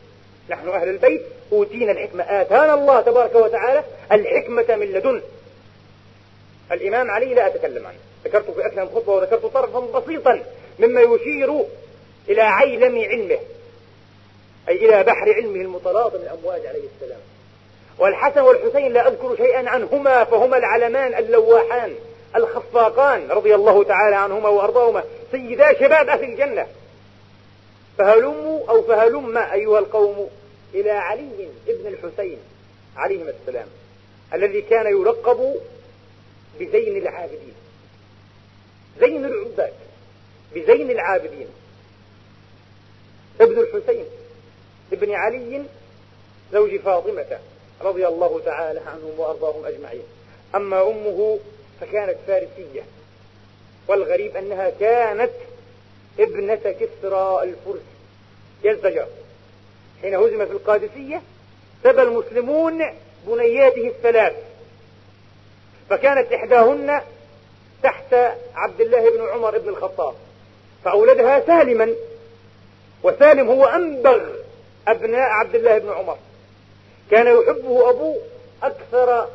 [0.50, 2.24] نحن أهل البيت أوتينا الحكمة.
[2.24, 5.22] آتانا الله تبارك وتعالى الحكمة من لدن.
[6.72, 7.98] الإمام علي لا أتكلم عنه.
[8.24, 10.42] ذكرت في أكثر من خطبة وذكرت طرفا بسيطا
[10.78, 11.64] مما يشير
[12.28, 13.38] إلى عيلم علمه
[14.68, 17.20] أي إلى بحر علمه المتلاطم الأمواج عليه السلام.
[17.98, 21.94] والحسن والحسين لا أذكر شيئا عنهما فهما العلمان اللواحان
[22.36, 25.04] الخفاقان رضي الله تعالى عنهما وأرضاهما.
[25.34, 26.66] سيدا شباب أهل الجنة.
[27.98, 30.30] فهلموا أو فهلم أيها القوم
[30.74, 32.38] إلى علي ابن الحسين
[32.96, 33.66] عليهما السلام
[34.34, 35.54] الذي كان يلقب
[36.60, 37.54] بزين العابدين.
[39.00, 39.72] زين العباد
[40.54, 41.48] بزين العابدين.
[43.40, 44.04] ابن الحسين
[44.92, 45.64] ابن علي
[46.52, 47.38] زوج فاطمة
[47.80, 50.04] رضي الله تعالى عنهم وأرضاهم أجمعين.
[50.54, 51.38] أما أمه
[51.80, 52.82] فكانت فارسية.
[53.88, 55.30] والغريب أنها كانت
[56.18, 57.82] ابنة كسرى الفرس.
[58.64, 59.06] يزدجر
[60.02, 61.22] حين هزم في القادسية
[61.84, 62.84] سبى المسلمون
[63.26, 64.34] بنياته الثلاث.
[65.90, 67.00] فكانت إحداهن
[67.82, 68.14] تحت
[68.54, 70.14] عبد الله بن عمر بن الخطاب
[70.84, 71.94] فأولدها سالما
[73.02, 74.20] وسالم هو أنبغ
[74.88, 76.18] أبناء عبد الله بن عمر.
[77.10, 78.20] كان يحبه أبوه
[78.62, 79.28] أكثر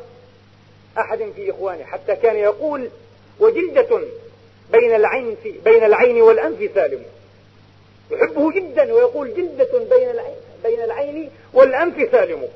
[0.98, 2.90] أحد في إخوانه حتى كان يقول
[3.40, 4.00] وجلدة
[4.72, 7.02] بين العين في بين العين والأنف سالم.
[8.10, 12.48] يحبه جدا ويقول جلدة بين العين بين العين والأنف سالم.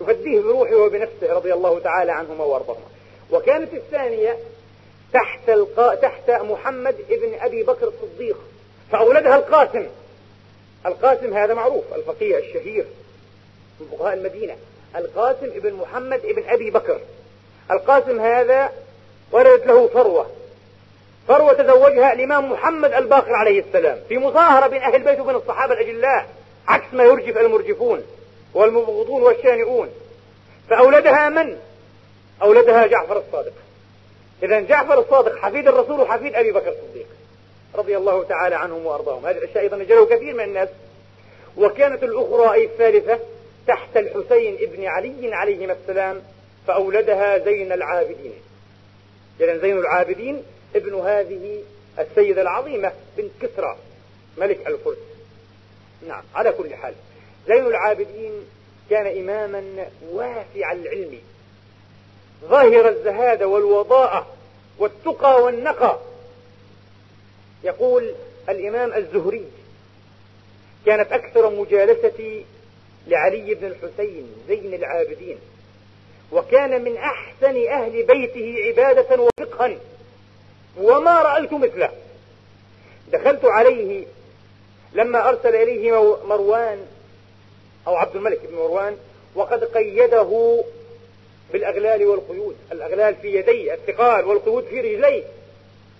[0.00, 2.86] يفديه بروحه وبنفسه رضي الله تعالى عنهما وأرضاهما.
[3.30, 4.36] وكانت الثانية
[5.12, 5.94] تحت القا...
[5.94, 8.36] تحت محمد ابن أبي بكر الصديق
[8.92, 9.86] فأولدها القاسم.
[10.86, 12.84] القاسم هذا معروف الفقيه الشهير
[13.80, 14.56] من فقهاء المدينة.
[14.96, 17.00] القاسم ابن محمد ابن أبي بكر.
[17.70, 18.72] القاسم هذا
[19.32, 20.30] ولدت له ثروة
[21.28, 26.26] ثروة تزوجها الإمام محمد الباقر عليه السلام في مظاهرة بين أهل البيت وبين الصحابة الأجلاء
[26.68, 28.02] عكس ما يرجف المرجفون
[28.54, 29.88] والمبغضون والشانئون.
[30.70, 31.56] فأولدها من؟
[32.42, 33.52] أولدها جعفر الصادق.
[34.42, 37.06] إذا جعفر الصادق حفيد الرسول وحفيد أبي بكر الصديق
[37.74, 39.26] رضي الله تعالى عنهم وأرضاهم.
[39.26, 40.68] هذه الأشياء أيضا نجله كثير من الناس.
[41.56, 43.18] وكانت الأخرى أي الثالثة
[43.66, 46.22] تحت الحسين ابن علي عليهما السلام
[46.66, 48.34] فأولدها زين العابدين.
[49.40, 50.42] إذا زين العابدين
[50.74, 51.62] ابن هذه
[51.98, 53.76] السيدة العظيمة بنت كسرى
[54.38, 54.98] ملك الفرس
[56.08, 56.94] نعم على كل حال.
[57.48, 58.32] زين العابدين
[58.90, 61.18] كان إماما واسع العلم.
[62.44, 64.26] ظاهر الزهادة والوضاءة
[64.78, 65.98] والتقى والنقى.
[67.64, 68.14] يقول
[68.48, 69.44] الإمام الزهري
[70.86, 72.44] كانت أكثر مجالستي
[73.06, 75.38] لعلي بن الحسين زين العابدين.
[76.32, 79.76] وكان من أحسن أهل بيته عبادة وفقها.
[80.76, 81.90] وما رأيت مثله.
[83.12, 84.04] دخلت عليه
[84.92, 86.86] لما أرسل إليه مروان
[87.86, 88.96] أو عبد الملك بن مروان
[89.34, 90.62] وقد قيده
[91.52, 92.56] بالأغلال والقيود.
[92.72, 95.22] الأغلال في يديه الثقال والقيود في رجليه.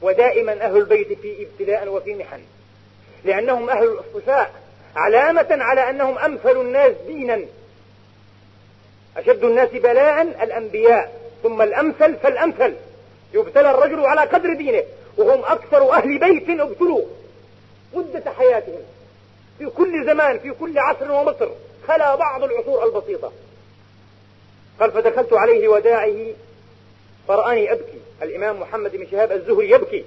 [0.02, 2.40] ودائما أهل البيت في ابتلاء وفي محن.
[3.24, 4.52] لأنهم أهل الاصطفاء
[4.96, 7.40] علامة على أنهم أمثل الناس دينا.
[9.16, 12.74] أشد الناس بلاء الأنبياء ثم الأمثل فالأمثل.
[13.34, 14.84] يبتلى الرجل على قدر دينه
[15.16, 17.04] وهم أكثر أهل بيت ابتلوا
[17.94, 18.80] مدة حياتهم
[19.58, 21.48] في كل زمان في كل عصر ومصر
[21.88, 23.32] خلا بعض العصور البسيطة.
[24.80, 26.26] قال فدخلت عليه وداعه
[27.28, 27.98] فرآني أبكي.
[28.22, 30.04] الإمام محمد بن شهاب الزهري يبكي.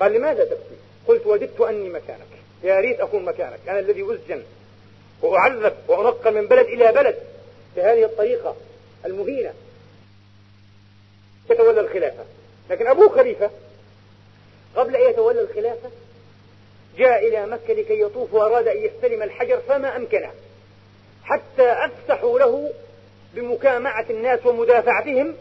[0.00, 0.76] قال لماذا تبكي؟
[1.08, 2.26] قلت وددت أني مكانك.
[2.64, 3.60] يا ريت أكون مكانك.
[3.68, 4.42] أنا الذي أسجن
[5.22, 7.16] وأعذب وأنقل من بلد إلى بلد
[7.76, 8.56] بهذه الطريقة
[9.04, 9.52] المهينة.
[11.50, 12.24] يتولى الخلافة.
[12.70, 13.50] لكن أبوه خليفة.
[14.76, 15.90] قبل أن يتولى الخلافة
[16.98, 20.30] جاء إلى مكة لكي يطوف وأراد أن يستلم الحجر فما أمكنه.
[21.24, 22.70] حتى أفسحوا له
[23.34, 25.36] بمكامعة الناس ومدافعتهم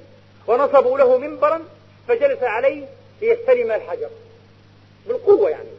[0.48, 1.62] ونصبوا له منبرا
[2.08, 2.86] فجلس عليه
[3.22, 4.10] ليستلم الحجر.
[5.08, 5.70] بالقوة يعني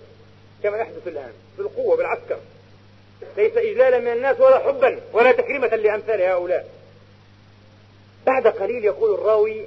[0.62, 1.32] كما يحدث الآن.
[1.58, 2.38] بالقوة بالعسكر.
[3.36, 6.68] ليس إجلالا من الناس ولا حبا ولا تكريمة لأمثال هؤلاء.
[8.26, 9.66] بعد قليل يقول الراوي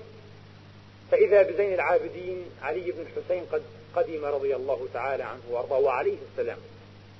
[1.11, 3.63] فإذا بزين العابدين علي بن الحسين قد
[3.95, 6.57] قدم رضي الله تعالى عنه وأرضاه وعليه السلام.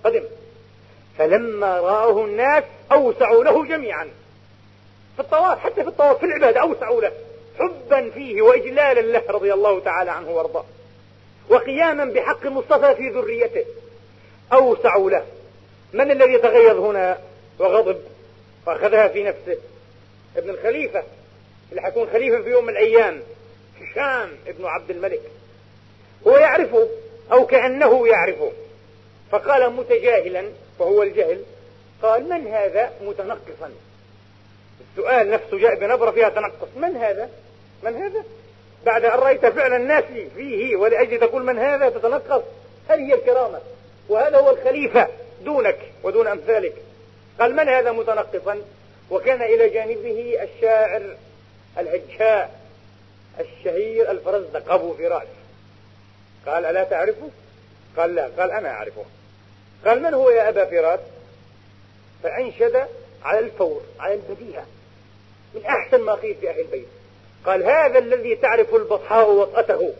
[0.04, 0.23] قدم.
[1.17, 4.10] فلما رآه الناس أوسعوا له جميعا.
[5.15, 7.12] في الطواف حتى في الطواف في العبادة أوسعوا له.
[7.60, 10.65] حبا فيه وإجلالا له رضي الله تعالى عنه وأرضاه.
[11.50, 13.65] وقياما بحق المصطفى في ذريته.
[14.54, 15.26] أوسعوا له.
[15.93, 17.17] من الذي تغيظ هنا؟
[17.60, 18.02] وغضب.
[18.67, 19.58] وأخذها في نفسه.
[20.38, 21.04] ابن الخليفة.
[21.69, 23.21] اللي حيكون خليفة في يوم من الأيام.
[23.97, 25.21] هشام ابن عبد الملك.
[26.27, 26.88] هو يعرفه
[27.31, 28.51] أو كأنه يعرفه.
[29.31, 30.43] فقال متجاهلا
[30.79, 31.43] وهو الجهل
[32.01, 33.71] قال من هذا؟ متنقصا.
[34.91, 36.67] السؤال نفسه جاء بنبرة فيها تنقص.
[36.75, 37.29] من هذا؟
[37.83, 38.23] من هذا؟
[38.86, 40.03] بعد أن رأيت فعل الناس
[40.36, 42.43] فيه ولأجل تقول من هذا؟ تتنقص.
[42.89, 43.60] هذه هي الكرامة؟
[44.10, 45.07] وهذا هو الخليفة
[45.43, 46.73] دونك ودون أمثالك.
[47.39, 48.62] قال من هذا؟ متنقصا.
[49.12, 51.15] وكان إلى جانبه الشاعر
[51.77, 52.56] الهجاء
[53.39, 55.28] الشهير الفرزدق أبو فراس
[56.45, 57.30] قال ألا تعرفه؟
[57.97, 58.30] قال لا.
[58.39, 59.06] قال أنا أعرفه؟
[59.86, 61.00] قال من هو يا أبا فراس؟
[62.23, 62.88] فأنشد
[63.23, 64.65] على الفور على البديهة.
[65.56, 66.88] من أحسن ما قيل في أهل البيت.
[67.45, 69.93] قال هذا الذي تعرف البطحاء وطأته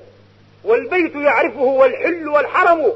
[0.64, 2.94] والبيت يعرفه والحل والحرم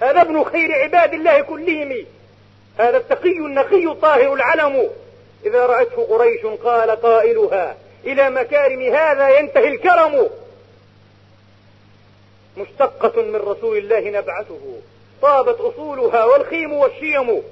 [0.00, 2.06] هذا ابن خير عباد الله كلهم
[2.78, 4.90] هذا التقي النقي الطاهر العلم.
[5.46, 10.30] إذا رأته قريش قال قائلها إلى مكارم هذا ينتهي الكرم.
[12.56, 14.80] مشتقة من رسول الله نبعته
[15.22, 17.42] طابت أصولها والخيم والشيم.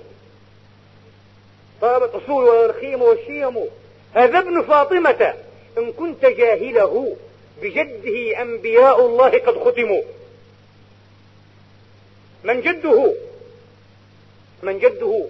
[1.80, 3.66] طابت أصولها والخيم والشيم.
[4.14, 5.34] هذا ابن فاطمة.
[5.78, 7.16] إن كنت جاهله
[7.62, 10.02] بجده أنبياء الله قد ختموا.
[12.44, 13.14] من جده؟
[14.62, 15.26] من جده؟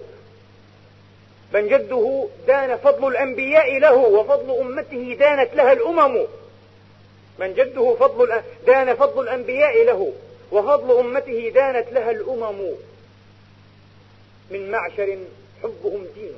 [1.53, 6.25] من جده دان فضل الأنبياء له وفضل أمته دانت لها الأمم.
[7.39, 10.13] من جده فضل دان فضل الأنبياء له
[10.51, 12.71] وفضل أمته دانت لها الأمم.
[14.51, 15.17] من معشر
[15.63, 16.33] حبهم دين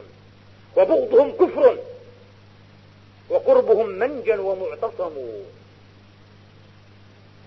[0.77, 1.77] وبغضهم كفر
[3.29, 5.13] وقربهم منجا ومعتصم.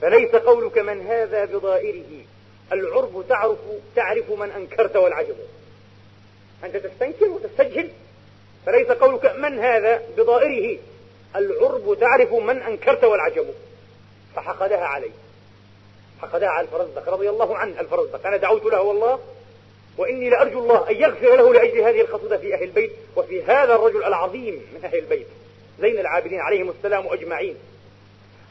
[0.01, 2.25] فليس قولك من هذا بضائره.
[2.72, 3.59] العرب تعرف
[3.96, 5.37] تعرف من أنكرت والعجب.
[6.64, 7.90] أنت تستنكر وتستجهل؟
[8.66, 10.79] فليس قولك من هذا بضائره؟
[11.37, 13.46] العرب تعرف من أنكرت والعجب.
[14.37, 15.11] فحقدها عليه
[16.22, 18.27] حقدها على الفرزدق رضي الله عنه الفرزدق.
[18.27, 19.18] أنا دعوت له والله
[19.98, 24.04] وإني لأرجو الله أن يغفر له لأجل هذه الخصوصة في أهل البيت وفي هذا الرجل
[24.04, 25.27] العظيم من أهل البيت
[25.81, 27.56] زين العابدين عليهم السلام أجمعين.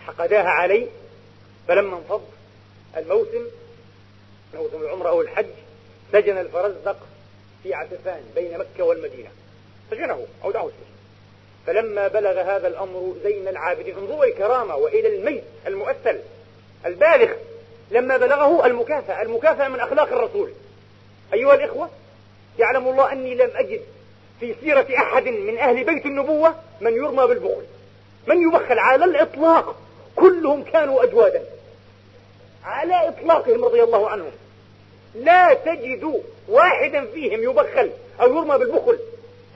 [0.07, 0.87] حقداها عليه
[1.67, 2.21] فلما انفض
[2.97, 3.45] الموسم
[4.53, 5.45] موسم العمرة أو الحج
[6.11, 6.97] سجن الفرزدق
[7.63, 9.29] في عسفان بين مكة والمدينة
[9.91, 10.91] سجنه أو دعوة السجن
[11.67, 16.19] فلما بلغ هذا الأمر زين العابدين انظروا الكرامة وإلى الميت المؤثل
[16.85, 17.33] البالغ
[17.91, 20.51] لما بلغه المكافأة المكافأة من أخلاق الرسول.
[21.33, 21.89] أيها الإخوة
[22.59, 23.81] يعلم الله أني لم أجد
[24.39, 27.63] في سيرة أحد من أهل بيت النبوة من يرمى بالبخل.
[28.27, 29.75] من يبخل؟ على الإطلاق.
[30.15, 31.43] كلهم كانوا أجوادا.
[32.63, 34.31] على إطلاقهم رضي الله عنهم.
[35.15, 37.91] لا تجد واحدا فيهم يبخل
[38.21, 38.99] أو يرمى بالبخل.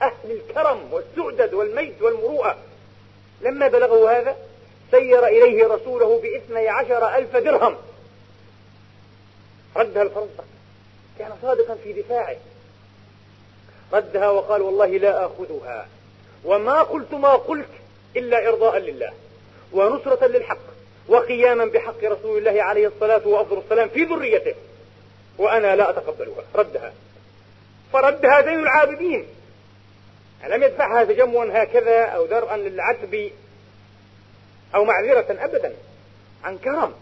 [0.02, 2.58] أهل الكرم والسؤدد والميت والمروءة.
[3.40, 4.36] لما بلغوا هذا
[4.90, 7.76] سير إليه رسوله بإثني عشر ألف درهم.
[9.76, 10.44] ردها الفرزدق
[11.18, 12.36] كان صادقا في دفاعه.
[13.92, 15.88] ردها وقال والله لا آخذها.
[16.44, 17.68] وما قلت ما قلت
[18.16, 19.12] إلا إرضاء لله.
[19.72, 20.66] ونصرة للحق.
[21.08, 24.54] وقياما بحق رسول الله عليه الصلاة وأفضل السلام في ذريته.
[25.38, 26.44] وأنا لا أتقبلها.
[26.54, 26.92] ردها.
[27.92, 29.26] فردها زين العابدين.
[30.48, 33.30] لم يدفعها تجمعا هكذا أو درءا للعتب
[34.74, 35.74] أو معذرة أبدا؟
[36.44, 36.94] عن كرم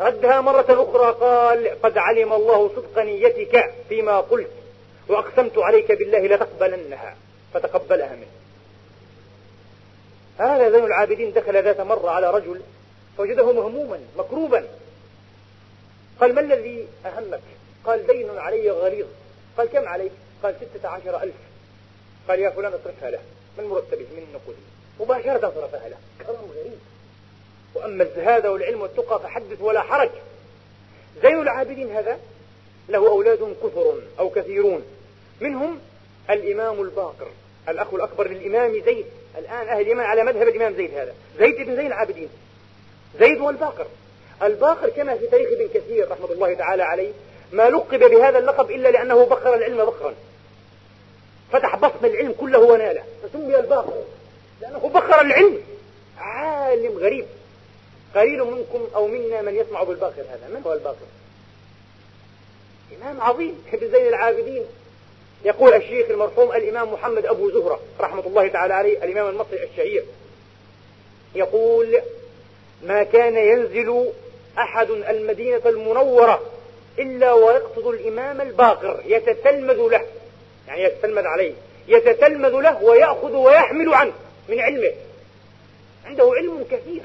[0.00, 4.50] ردها مرة أخرى قال قد علم الله صدق نيتك فيما قلت
[5.08, 7.16] وأقسمت عليك بالله لتقبلنها.
[7.54, 8.26] فتقبلها منه.
[10.38, 12.60] هذا زين العابدين دخل ذات مرة على رجل
[13.16, 14.64] فوجده مهموما مكروبا.
[16.20, 17.40] قال ما الذي أهمك؟
[17.84, 19.06] قال دين علي غليظ
[19.56, 20.12] قال كم عليك
[20.42, 21.34] قال ستة عشر ألف.
[22.28, 23.18] قال يا فلان اصرفها له.
[23.58, 24.58] من مرتبه من نقوده
[25.00, 25.96] مباشرة صرفها له.
[26.26, 26.78] كرم غريب.
[27.74, 30.10] وأما الزهاد والعلم والتقى فحدث ولا حرج.
[31.22, 32.18] زين العابدين هذا
[32.88, 34.82] له أولاد كثر أو كثيرون.
[35.40, 35.80] منهم
[36.30, 37.28] الإمام الباقر.
[37.68, 39.06] الأخ الأكبر للإمام زيد.
[39.38, 41.14] الآن أهل اليمن على مذهب الإمام زيد هذا.
[41.38, 42.28] زيد بن زين العابدين.
[43.20, 43.86] زيد والباقر.
[44.42, 47.12] الباقر كما في تاريخ ابن كثير رحمة الله تعالى عليه
[47.52, 50.14] ما لقب بهذا اللقب إلا لأنه بخر العلم بخرا.
[51.52, 54.02] فتح بطن العلم كله وناله فسمي الباقر
[54.60, 55.58] لأنه بخر العلم.
[56.18, 57.26] عالم غريب.
[58.14, 60.48] قليل منكم أو منا من يسمع بالباقر هذا.
[60.54, 61.06] من هو الباقر؟
[63.02, 64.64] إمام عظيم ابن زين العابدين.
[65.44, 70.04] يقول الشيخ المرحوم الإمام محمد أبو زهرة رحمة الله تعالى عليه الإمام المصري الشهير.
[71.34, 72.02] يقول
[72.82, 74.12] ما كان ينزل
[74.58, 76.42] أحد المدينة المنورة
[76.98, 80.06] إلا ويقصد الإمام الباقر يتتلمذ له.
[80.68, 81.52] يعني يتتلمذ عليه.
[81.88, 84.12] يتتلمذ له ويأخذ ويحمل عنه
[84.48, 84.92] من علمه.
[86.04, 87.02] عنده علم كثير.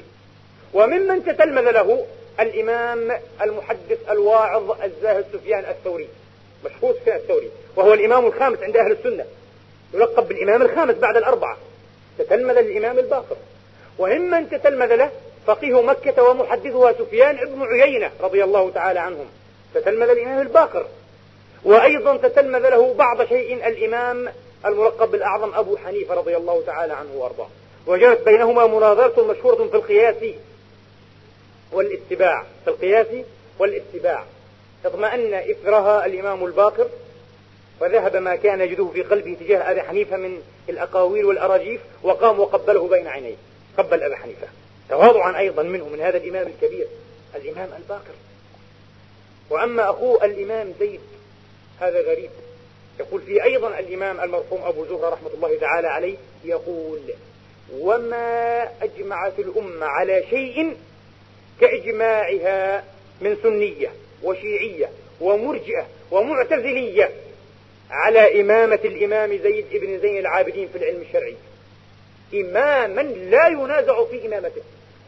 [0.74, 2.06] وممن تتلمذ له
[2.40, 6.08] الإمام المحدث الواعظ الزاهد سفيان الثوري.
[6.64, 7.50] مشهور سفيان الثوري.
[7.76, 9.24] وهو الإمام الخامس عند أهل السنة.
[9.94, 11.56] يلقب بالإمام الخامس بعد الأربعة.
[12.18, 13.36] تتلمذ للإمام الباقر.
[13.98, 15.10] وممن تتلمذ له
[15.46, 19.26] فقيه مكة ومحدثها سفيان بن عيينة رضي الله تعالى عنهم.
[19.80, 20.86] تتلمذ الإمام الباقر
[21.64, 24.32] وأيضا تتلمذ له بعض شيء الإمام
[24.66, 27.48] الملقب بالأعظم أبو حنيفة رضي الله تعالى عنه وأرضاه.
[27.86, 30.16] وجرت بينهما مناظرة مشهورة في القياس
[31.72, 32.46] والاتباع.
[32.64, 33.06] في القياس
[33.58, 34.24] والاتباع.
[34.84, 36.88] اطمأن إثرها الإمام الباقر
[37.80, 43.06] وذهب ما كان يجده في قلبه تجاه أبي حنيفة من الأقاويل والأراجيف وقام وقبله بين
[43.06, 43.36] عينيه.
[43.78, 44.46] قبل أبا حنيفة.
[44.88, 46.86] تواضعا أيضا منه من هذا الإمام الكبير
[47.34, 48.14] الإمام الباقر
[49.50, 51.00] وأما أخوه الإمام زيد
[51.80, 52.30] هذا غريب.
[53.00, 57.00] يقول فيه أيضا الإمام المرحوم أبو زهرة رحمة الله تعالى عليه يقول
[57.78, 60.76] وما أجمعت الأمة على شيء
[61.60, 62.84] كإجماعها
[63.20, 63.90] من سنية
[64.22, 64.90] وشيعية
[65.20, 67.10] ومرجئة ومعتزلية
[67.90, 71.36] على إمامة الإمام زيد بن زين العابدين في العلم الشرعي.
[72.34, 74.62] إماما لا ينازع في إمامته.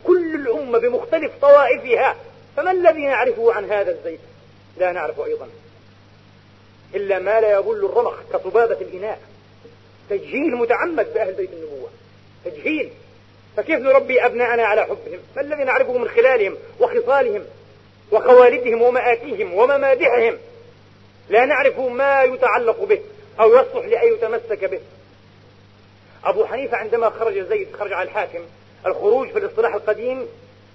[0.05, 2.16] كل الأمة بمختلف طوائفها
[2.57, 4.20] فما الذي نعرفه عن هذا الزيد
[4.78, 5.48] لا نعرف أيضا.
[6.94, 9.20] إلا ما لا يبل الرمق كصبابة الإناء.
[10.11, 11.90] تجهيل متعمد بأهل بيت النبوة.
[12.44, 12.90] تجهيل.
[13.57, 17.44] فكيف نربي أبناءنا على حبهم؟ ما الذي نعرفه من خلالهم وخصالهم
[18.12, 20.38] وخوالدهم ومآتيهم وممادحهم؟
[21.28, 23.01] لا نعرف ما يتعلق به
[23.40, 24.80] أو يصلح لأن يتمسك به.
[26.24, 28.40] أبو حنيفة عندما خرج زيد خرج على الحاكم
[28.86, 30.26] الخروج في الاصطلاح القديم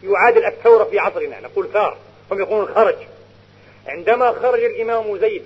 [0.05, 1.39] يعادل الثورة في عصرنا.
[1.39, 1.97] نقول ثار
[2.31, 2.95] هم يقولون خرج.
[3.87, 5.43] عندما خرج الإمام زيد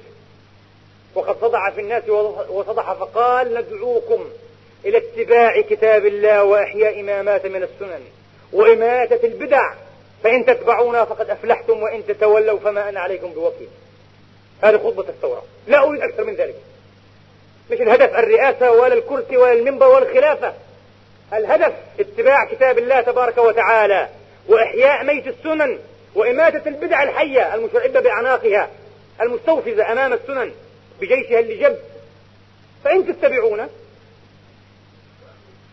[1.15, 2.09] وقد صدع في الناس
[2.49, 4.25] وصدح فقال ندعوكم
[4.85, 8.01] إلى اتباع كتاب الله وإحياء إمامات من السنن
[8.53, 9.73] وإماتة البدع.
[10.23, 13.67] فإن تتبعونا فقد أفلحتم وإن تتولوا فما أنا عليكم بوكيل.
[14.63, 15.43] هذه خطبة الثورة.
[15.67, 16.55] لا أريد أكثر من ذلك.
[17.71, 20.53] مش الهدف الرئاسة ولا الكرسي ولا المنبر ولا الخلافة.
[21.33, 24.09] الهدف اتباع كتاب الله تبارك وتعالى.
[24.49, 25.79] وإحياء ميت السنن
[26.15, 28.69] وإماتة البدع الحية المشعبة بأعناقها
[29.21, 30.51] المستوفزة أمام السنن
[31.01, 31.77] بجيشها اللي جب.
[32.83, 33.69] فإن تتبعونا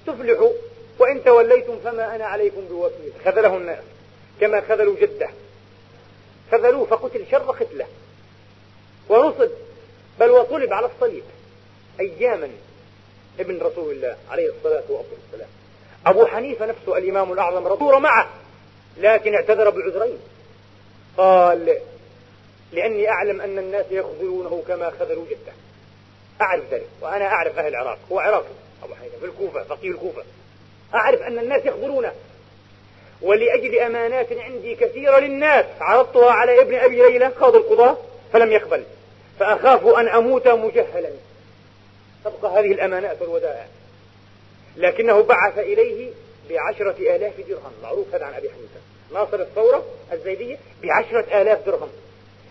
[0.07, 0.51] تفلحوا
[0.99, 3.13] وإن توليتم فما أنا عليكم بوكيل.
[3.25, 3.83] خذله الناس
[4.41, 5.29] كما خذلوا جدة.
[6.53, 7.87] خذلوه فقتل شر قتلة
[9.09, 9.51] ورصد
[10.21, 11.25] بل وصلب على الصليب
[12.01, 12.51] أياما
[13.41, 15.49] ابن رسول الله عليه الصلاة والسلام.
[16.07, 18.31] أبو حنيفة نفسه الإمام الأعظم رضور معه.
[18.99, 20.19] لكن اعتذر بعذرين.
[21.17, 21.79] قال
[22.73, 25.53] لأني أعلم أن الناس يخذلونه كما خذلوا جده.
[26.41, 28.55] أعرف ذلك وأنا أعرف أهل العراق هو عراقي.
[28.85, 30.23] أبو حنيفة في الكوفة فقيه الكوفة.
[30.95, 32.13] أعرف أن الناس يخذلونه.
[33.23, 37.97] ولأجل أمانات عندي كثيرة للناس عرضتها على ابن أبي ليلى قاضي القضاة
[38.33, 38.85] فلم يقبل.
[39.41, 41.11] فأخاف أن أموت مجهلا.
[42.25, 43.67] تبقى هذه الأمانات والودائع.
[44.77, 46.11] لكنه بعث إليه
[46.51, 47.73] بعشرة آلاف درهم.
[47.83, 48.81] معروف هذا عن أبي حنيفة.
[49.15, 51.89] ناصر الثورة الزيدية بعشرة آلاف درهم.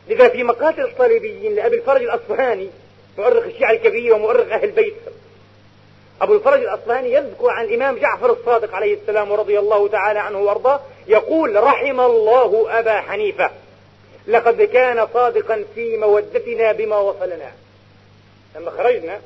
[0.07, 2.69] لذا في مقاتل الصليبيين لأبي الفرج الأصفهاني
[3.17, 4.95] مؤرخ الشيعة الكبير ومؤرخ أهل البيت
[6.21, 10.79] أبو الفرج الأصفهاني يذكر عن الإمام جعفر الصادق عليه السلام ورضي الله تعالى عنه وأرضاه
[11.07, 13.51] يقول رحم الله أبا حنيفة
[14.27, 17.51] لقد كان صادقا في مودتنا بما وصلنا.
[18.55, 19.19] لما خرجنا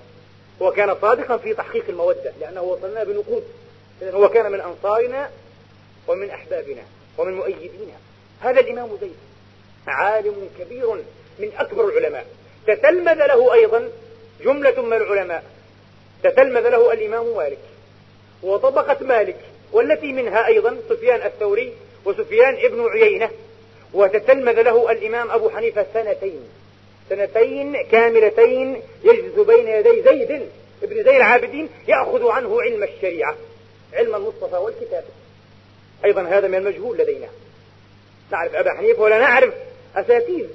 [0.62, 3.44] هو كان صادقا في تحقيق المودة لأنه وصلنا بنقود.
[4.02, 5.30] إذن هو كان من أنصارنا
[6.08, 6.82] ومن أحبابنا
[7.18, 7.94] ومن مؤيدينا.
[8.42, 9.16] هذا الإمام زيد
[9.88, 10.94] عالم كبير
[11.40, 12.26] من أكبر العلماء.
[12.68, 13.90] تتلمذ له أيضا
[14.44, 15.44] جملة من العلماء.
[16.24, 17.58] تتلمذ له الإمام مالك
[18.44, 19.38] وطبقة مالك
[19.72, 21.74] والتي منها أيضا سفيان الثوري
[22.06, 23.30] وسفيان ابن عيينة.
[23.94, 26.50] وتتلمذ له الإمام أبو حنيفة سنتين.
[27.10, 30.50] سنتين كاملتين يجلس بين يدي زيد
[30.84, 33.36] ابن زي العابدين يأخذ عنه علم الشريعة.
[33.94, 35.04] علم المصطفى والكتاب.
[36.06, 37.28] أيضا هذا من المجهول لدينا.
[38.32, 39.54] نعرف أبا حنيفة ولا نعرف
[39.96, 40.46] أساتيذ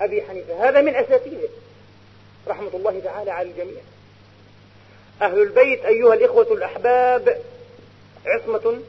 [0.00, 0.68] أبي حنيفة.
[0.68, 1.48] هذا من أساتيذه.
[2.48, 3.82] رحمة الله تعالى على الجميع.
[5.22, 7.40] أهل البيت أيها الإخوة الأحباب
[8.26, 8.80] عصمة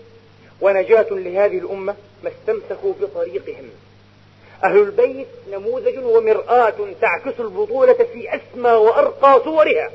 [0.62, 3.70] ونجاة لهذه الأمة ما استمسكوا بطريقهم.
[4.64, 9.92] أهل البيت نموذج ومرآة تعكس البطولة في أسمى وأرقى صورها.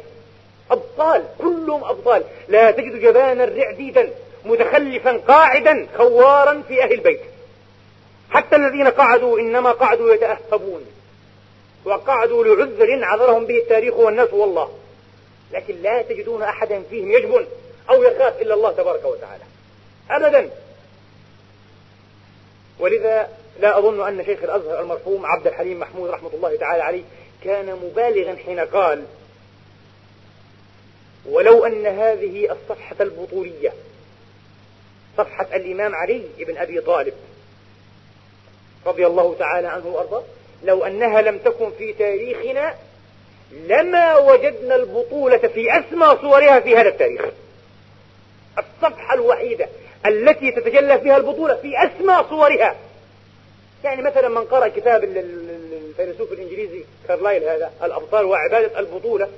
[0.70, 2.24] أبطال كلهم أبطال.
[2.48, 4.10] لا تجد جبانا رعديدا
[4.44, 7.20] متخلفا قاعدا خوارا في أهل البيت.
[8.30, 10.86] حتى الذين قعدوا إنما قعدوا يتأهبون.
[11.84, 14.70] وقعدوا لعذر عذرهم به التاريخ والناس والله.
[15.52, 17.46] لكن لا تجدون أحدا فيهم يجبن
[17.90, 19.44] أو يخاف إلا الله تبارك وتعالى.
[20.10, 20.50] أبدا.
[22.78, 23.28] ولذا
[23.60, 27.02] لا أظن أن شيخ الأزهر المرحوم عبد الحليم محمود رحمة الله تعالى عليه
[27.44, 29.04] كان مبالغا حين قال
[31.30, 33.72] ولو أن هذه الصفحة البطولية
[35.16, 37.14] صفحة الإمام علي بن أبي طالب
[38.86, 40.22] رضي الله تعالى عنه وأرضاه
[40.64, 42.74] لو أنها لم تكن في تاريخنا
[43.52, 47.22] لما وجدنا البطولة في أسمى صورها في هذا التاريخ.
[48.58, 49.68] الصفحة الوحيدة
[50.06, 52.76] التي تتجلى فيها البطولة في أسمى صورها.
[53.84, 59.28] يعني مثلا من قرأ كتاب الفيلسوف الإنجليزي كارلايل هذا الأبطال وعبادة البطولة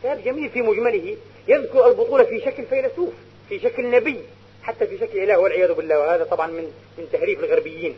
[0.00, 1.16] كتاب جميل في مجمله
[1.48, 3.12] يذكر البطولة في شكل فيلسوف
[3.48, 4.20] في شكل نبي
[4.62, 7.96] حتى في شكل إله والعياذ بالله وهذا طبعا من من تهريف الغربيين.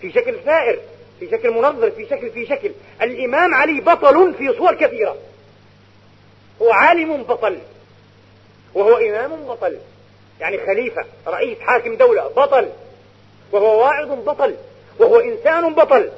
[0.00, 0.78] في شكل ثائر
[1.20, 2.70] في شكل منظر في شكل في شكل.
[3.02, 5.16] الإمام علي بطل في صور كثيرة.
[6.62, 7.58] هو عالم بطل.
[8.74, 9.78] وهو إمام بطل.
[10.40, 12.68] يعني خليفة رئيس حاكم دولة بطل.
[13.52, 14.54] وهو واعظ بطل.
[14.98, 16.10] وهو إنسان بطل.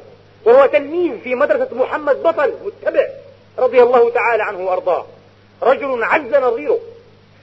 [0.44, 3.08] وهو تلميذ في مدرسة محمد بطل متبع.
[3.58, 5.06] رضي الله تعالى عنه وأرضاه.
[5.62, 6.78] رجل عز نظيره.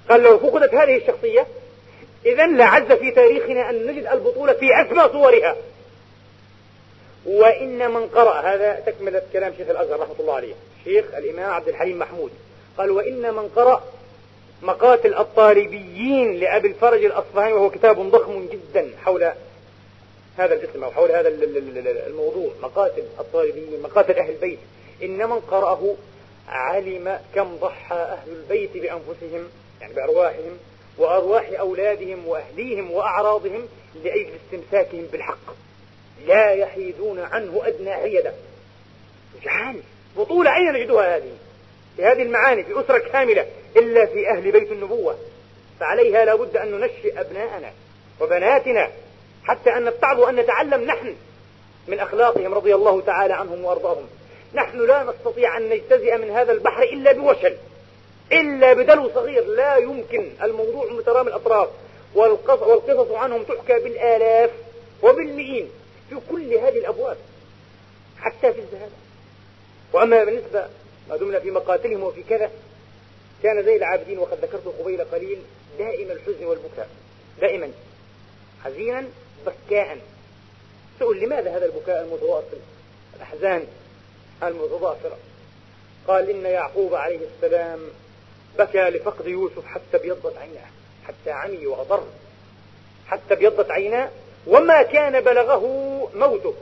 [0.09, 1.47] قال لو فقدت هذه الشخصية؟
[2.25, 5.55] إذا لعز في تاريخنا أن نجد البطولة في أسمى صورها.
[7.25, 10.53] وإن من قرأ هذا تكملة كلام شيخ الأزهر رحمة الله عليه
[10.83, 12.31] شيخ الإمام عبد الحليم محمود.
[12.77, 13.83] قال وإن من قرأ
[14.61, 19.31] مقاتل الطالبيين لأبي الفرج الأصفهاني وهو كتاب ضخم جدا حول
[20.37, 21.27] هذا الاسم أو حول هذا
[22.07, 24.59] الموضوع مقاتل الطالبيين مقاتل أهل البيت.
[25.03, 25.95] إن من قرأه
[26.47, 29.49] علم كم ضحى أهل البيت بأنفسهم
[29.81, 30.57] يعني بأرواحهم
[30.97, 33.67] وأرواح أولادهم وأهليهم وأعراضهم
[34.03, 35.53] لأجل استمساكهم بالحق.
[36.27, 38.33] لا يحيدون عنه أدنى حيدة
[39.43, 39.81] جعان.
[40.17, 41.31] بطولة أين نجدها هذه.
[41.95, 43.45] في هذه المعاني في أسرة كاملة
[43.75, 45.15] إلا في أهل بيت النبوة.
[45.79, 47.71] فعليها لا بد أن ننشئ أبناءنا
[48.21, 48.89] وبناتنا
[49.43, 51.15] حتى أن نبتعد أن نتعلم نحن
[51.87, 54.07] من أخلاقهم رضي الله تعالى عنهم وأرضاهم.
[54.53, 57.57] نحن لا نستطيع أن نجتزئ من هذا البحر إلا بوشل
[58.31, 61.69] إلا بدلو صغير لا يمكن الموضوع مترامي الأطراف
[62.15, 64.51] والقصص عنهم تحكى بالآلاف
[65.03, 65.69] وبالمئين
[66.09, 67.17] في كل هذه الأبواب
[68.17, 68.89] حتى في الذهاب
[69.93, 70.67] وأما بالنسبة
[71.09, 72.51] ما دمنا في مقاتلهم وفي كذا
[73.43, 75.39] كان زي العابدين وقد ذكرت قبيل قليل
[75.77, 76.89] دائم الحزن والبكاء
[77.41, 77.71] دائما
[78.63, 79.05] حزينا
[79.45, 79.97] بكاء.
[80.99, 82.57] سئل لماذا هذا البكاء المتواصل؟
[83.15, 83.67] الأحزان
[84.43, 85.17] المتضافرة
[86.07, 87.79] قال إن يعقوب عليه السلام
[88.59, 90.69] بكى لفقد يوسف حتى أبيضت عيناه
[91.07, 92.03] حتى عمي وأضر
[93.07, 94.09] حتى أبيضت عيناه
[94.47, 95.63] وما كان بلغه
[96.15, 96.53] موته.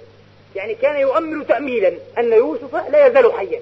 [0.55, 3.61] يعني كان يؤمل تأميلا أن يوسف لا يزال حيا.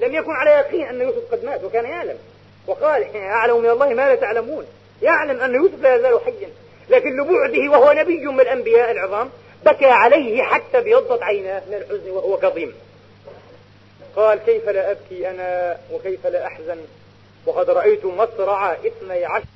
[0.00, 2.18] لم يكن على يقين أن يوسف قد مات وكان يعلم.
[2.66, 4.66] وقال أعلم من الله ما لا تعلمون.
[5.02, 6.48] يعلم أن يوسف لا يزال حيا.
[6.88, 9.30] لكن لبعده وهو نبي من الأنبياء العظام
[9.66, 12.74] بكى عليه حتى بيضت عيناه من الحزن وهو كظيم.
[14.16, 16.78] قال كيف لا أبكي أنا وكيف لا أحزن؟
[17.46, 19.46] وقد رأيت مصرع اثني عشر